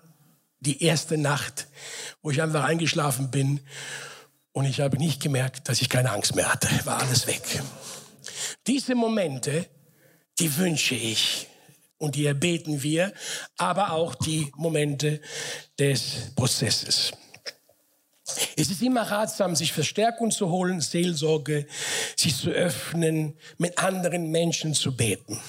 die 0.60 0.84
erste 0.84 1.18
Nacht, 1.18 1.68
wo 2.22 2.32
ich 2.32 2.42
einfach 2.42 2.64
eingeschlafen 2.64 3.32
bin 3.32 3.60
und 4.52 4.66
ich 4.66 4.82
habe 4.82 4.98
nicht 4.98 5.22
gemerkt, 5.22 5.70
dass 5.70 5.82
ich 5.82 5.90
keine 5.90 6.12
Angst 6.12 6.36
mehr 6.36 6.52
hatte. 6.52 6.68
War 6.86 7.00
alles 7.00 7.28
weg. 7.28 7.42
Diese 8.68 8.96
Momente, 8.96 9.68
die 10.40 10.58
wünsche 10.58 10.96
ich 10.96 11.48
und 11.98 12.16
die 12.16 12.26
erbeten 12.26 12.84
wir, 12.84 13.14
aber 13.58 13.92
auch 13.92 14.16
die 14.16 14.52
Momente 14.56 15.22
des 15.78 16.34
Prozesses. 16.36 17.12
Es 18.56 18.70
ist 18.70 18.82
immer 18.82 19.04
ratsam, 19.04 19.56
sich 19.56 19.74
Verstärkung 19.74 20.32
zu 20.32 20.50
holen, 20.50 20.82
Seelsorge, 20.82 21.66
sich 22.16 22.36
zu 22.36 22.52
öffnen, 22.52 23.38
mit 23.58 23.78
anderen 23.80 24.30
Menschen 24.30 24.74
zu 24.74 24.96
beten. 24.96 25.40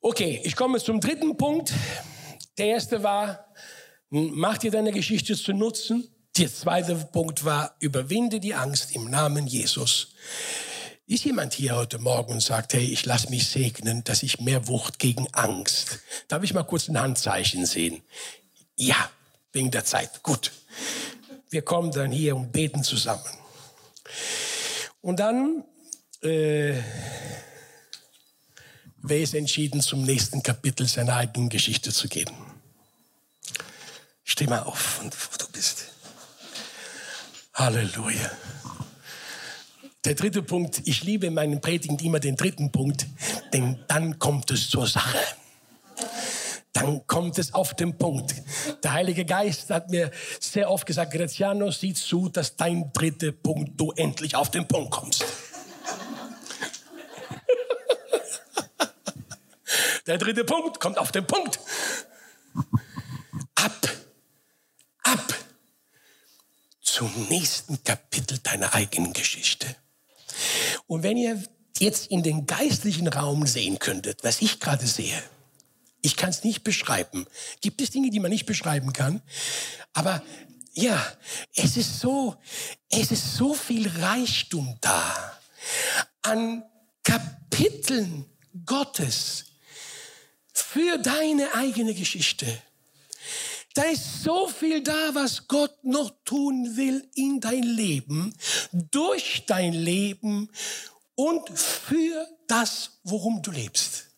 Okay, 0.00 0.40
ich 0.44 0.56
komme 0.56 0.80
zum 0.80 1.00
dritten 1.00 1.36
Punkt. 1.36 1.72
Der 2.62 2.68
erste 2.68 3.02
war, 3.02 3.44
mach 4.08 4.56
dir 4.56 4.70
deine 4.70 4.92
Geschichte 4.92 5.34
zu 5.34 5.52
nutzen. 5.52 6.06
Der 6.38 6.48
zweite 6.48 6.94
Punkt 6.94 7.44
war, 7.44 7.74
überwinde 7.80 8.38
die 8.38 8.54
Angst 8.54 8.94
im 8.94 9.10
Namen 9.10 9.48
Jesus. 9.48 10.14
Ist 11.08 11.24
jemand 11.24 11.54
hier 11.54 11.74
heute 11.74 11.98
Morgen 11.98 12.34
und 12.34 12.40
sagt, 12.40 12.74
hey, 12.74 12.84
ich 12.84 13.04
lasse 13.04 13.30
mich 13.30 13.48
segnen, 13.48 14.04
dass 14.04 14.22
ich 14.22 14.38
mehr 14.38 14.68
Wucht 14.68 15.00
gegen 15.00 15.26
Angst. 15.32 15.98
Darf 16.28 16.44
ich 16.44 16.54
mal 16.54 16.62
kurz 16.62 16.88
ein 16.88 17.00
Handzeichen 17.00 17.66
sehen? 17.66 18.00
Ja, 18.76 19.10
wegen 19.50 19.72
der 19.72 19.84
Zeit. 19.84 20.22
Gut. 20.22 20.52
Wir 21.50 21.62
kommen 21.62 21.90
dann 21.90 22.12
hier 22.12 22.36
und 22.36 22.52
beten 22.52 22.84
zusammen. 22.84 23.24
Und 25.00 25.18
dann 25.18 25.64
äh, 26.20 26.80
wer 29.02 29.20
ist 29.20 29.34
entschieden, 29.34 29.80
zum 29.80 30.04
nächsten 30.04 30.44
Kapitel 30.44 30.86
seiner 30.86 31.16
eigenen 31.16 31.48
Geschichte 31.48 31.92
zu 31.92 32.06
gehen? 32.06 32.30
Steh 34.24 34.46
mal 34.46 34.60
auf, 34.60 35.00
wo 35.02 35.36
du 35.38 35.52
bist. 35.52 35.86
Halleluja. 37.54 38.30
Der 40.04 40.14
dritte 40.14 40.42
Punkt, 40.42 40.82
ich 40.84 41.04
liebe 41.04 41.26
in 41.26 41.34
meinen 41.34 41.60
Predigen 41.60 41.98
immer 42.00 42.18
den 42.18 42.34
dritten 42.36 42.72
Punkt, 42.72 43.06
denn 43.52 43.84
dann 43.86 44.18
kommt 44.18 44.50
es 44.50 44.68
zur 44.68 44.86
Sache. 44.86 45.18
Dann 46.72 47.06
kommt 47.06 47.38
es 47.38 47.54
auf 47.54 47.74
den 47.74 47.96
Punkt. 47.96 48.34
Der 48.82 48.94
Heilige 48.94 49.24
Geist 49.24 49.70
hat 49.70 49.90
mir 49.90 50.10
sehr 50.40 50.70
oft 50.70 50.86
gesagt, 50.86 51.12
Graziano, 51.12 51.70
sieh 51.70 51.94
zu, 51.94 52.28
dass 52.28 52.56
dein 52.56 52.92
dritter 52.92 53.30
Punkt, 53.30 53.78
du 53.80 53.92
endlich 53.92 54.34
auf 54.34 54.50
den 54.50 54.66
Punkt 54.66 54.90
kommst. 54.90 55.24
Der 60.06 60.18
dritte 60.18 60.44
Punkt 60.44 60.80
kommt 60.80 60.98
auf 60.98 61.12
den 61.12 61.26
Punkt. 61.26 61.60
Ab, 63.54 63.88
ab 65.02 65.34
zum 66.80 67.10
nächsten 67.28 67.82
Kapitel 67.84 68.38
deiner 68.38 68.74
eigenen 68.74 69.12
Geschichte. 69.12 69.66
Und 70.86 71.02
wenn 71.02 71.16
ihr 71.16 71.42
jetzt 71.78 72.08
in 72.08 72.22
den 72.22 72.46
geistlichen 72.46 73.08
Raum 73.08 73.46
sehen 73.46 73.78
könntet, 73.78 74.24
was 74.24 74.42
ich 74.42 74.60
gerade 74.60 74.86
sehe, 74.86 75.22
ich 76.02 76.16
kann 76.16 76.30
es 76.30 76.44
nicht 76.44 76.64
beschreiben. 76.64 77.26
Gibt 77.60 77.80
es 77.80 77.90
Dinge, 77.90 78.10
die 78.10 78.20
man 78.20 78.30
nicht 78.30 78.46
beschreiben 78.46 78.92
kann? 78.92 79.22
Aber 79.92 80.22
ja, 80.74 81.00
es 81.54 81.76
ist 81.76 82.00
so, 82.00 82.36
es 82.90 83.10
ist 83.10 83.36
so 83.36 83.54
viel 83.54 83.88
Reichtum 83.88 84.76
da 84.80 85.38
an 86.22 86.64
Kapiteln 87.04 88.26
Gottes 88.66 89.44
für 90.52 90.98
deine 90.98 91.54
eigene 91.54 91.94
Geschichte. 91.94 92.46
Da 93.74 93.84
ist 93.84 94.22
so 94.22 94.48
viel 94.48 94.82
da, 94.82 95.14
was 95.14 95.48
Gott 95.48 95.82
noch 95.82 96.12
tun 96.24 96.76
will 96.76 97.08
in 97.14 97.40
dein 97.40 97.62
Leben, 97.62 98.34
durch 98.90 99.44
dein 99.46 99.72
Leben 99.72 100.50
und 101.14 101.48
für 101.58 102.26
das, 102.46 102.98
worum 103.04 103.40
du 103.42 103.50
lebst. 103.50 104.08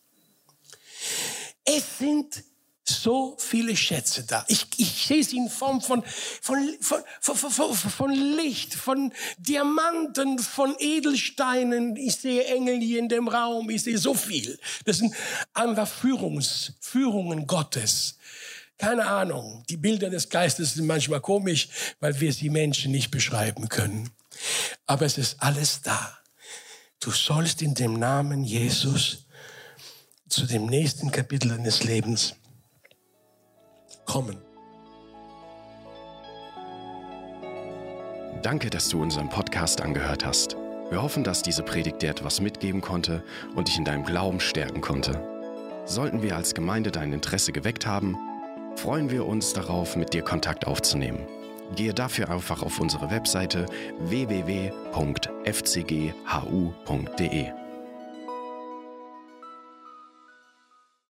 Es 1.63 1.97
sind 1.99 2.43
so 2.87 3.35
viele 3.39 3.75
Schätze 3.75 4.23
da. 4.25 4.45
Ich, 4.47 4.67
ich 4.77 5.07
sehe 5.07 5.23
sie 5.23 5.37
in 5.37 5.49
Form 5.49 5.81
von, 5.81 6.03
von, 6.41 6.77
von, 6.79 7.03
von, 7.35 7.73
von, 7.73 8.11
Licht, 8.11 8.75
von 8.75 9.11
Diamanten, 9.37 10.37
von 10.37 10.75
Edelsteinen. 10.77 11.95
Ich 11.95 12.17
sehe 12.17 12.45
Engel 12.45 12.79
hier 12.79 12.99
in 12.99 13.09
dem 13.09 13.27
Raum. 13.27 13.69
Ich 13.71 13.83
sehe 13.83 13.97
so 13.97 14.13
viel. 14.13 14.59
Das 14.85 14.97
sind 14.97 15.15
einfach 15.53 15.87
Führungs, 15.87 16.73
Führungen 16.79 17.47
Gottes. 17.47 18.17
Keine 18.77 19.07
Ahnung. 19.07 19.63
Die 19.69 19.77
Bilder 19.77 20.09
des 20.09 20.29
Geistes 20.29 20.73
sind 20.73 20.85
manchmal 20.85 21.21
komisch, 21.21 21.69
weil 21.99 22.19
wir 22.19 22.33
sie 22.33 22.49
Menschen 22.49 22.91
nicht 22.91 23.09
beschreiben 23.09 23.69
können. 23.69 24.09
Aber 24.85 25.05
es 25.05 25.17
ist 25.17 25.41
alles 25.41 25.81
da. 25.81 26.17
Du 26.99 27.11
sollst 27.11 27.61
in 27.61 27.73
dem 27.73 27.93
Namen 27.93 28.43
Jesus 28.43 29.25
zu 30.27 30.45
dem 30.45 30.65
nächsten 30.65 31.11
Kapitel 31.11 31.49
deines 31.49 31.83
Lebens 31.83 32.35
kommen. 34.05 34.37
Danke, 38.41 38.69
dass 38.69 38.89
du 38.89 39.01
unseren 39.01 39.29
Podcast 39.29 39.81
angehört 39.81 40.25
hast. 40.25 40.55
Wir 40.89 41.01
hoffen, 41.01 41.23
dass 41.23 41.41
diese 41.41 41.63
Predigt 41.63 42.01
dir 42.01 42.11
etwas 42.11 42.41
mitgeben 42.41 42.81
konnte 42.81 43.23
und 43.55 43.67
dich 43.67 43.77
in 43.77 43.85
deinem 43.85 44.03
Glauben 44.03 44.39
stärken 44.39 44.81
konnte. 44.81 45.19
Sollten 45.85 46.21
wir 46.21 46.35
als 46.35 46.53
Gemeinde 46.53 46.91
dein 46.91 47.11
Interesse 47.11 47.51
geweckt 47.51 47.85
haben, 47.85 48.17
freuen 48.75 49.09
wir 49.09 49.25
uns 49.25 49.53
darauf, 49.53 49.95
mit 49.95 50.13
dir 50.13 50.21
Kontakt 50.21 50.67
aufzunehmen. 50.67 51.25
Gehe 51.75 51.93
dafür 51.93 52.29
einfach 52.29 52.61
auf 52.61 52.79
unsere 52.79 53.09
Webseite 53.09 53.65
www.fcghu.de. 53.99 54.65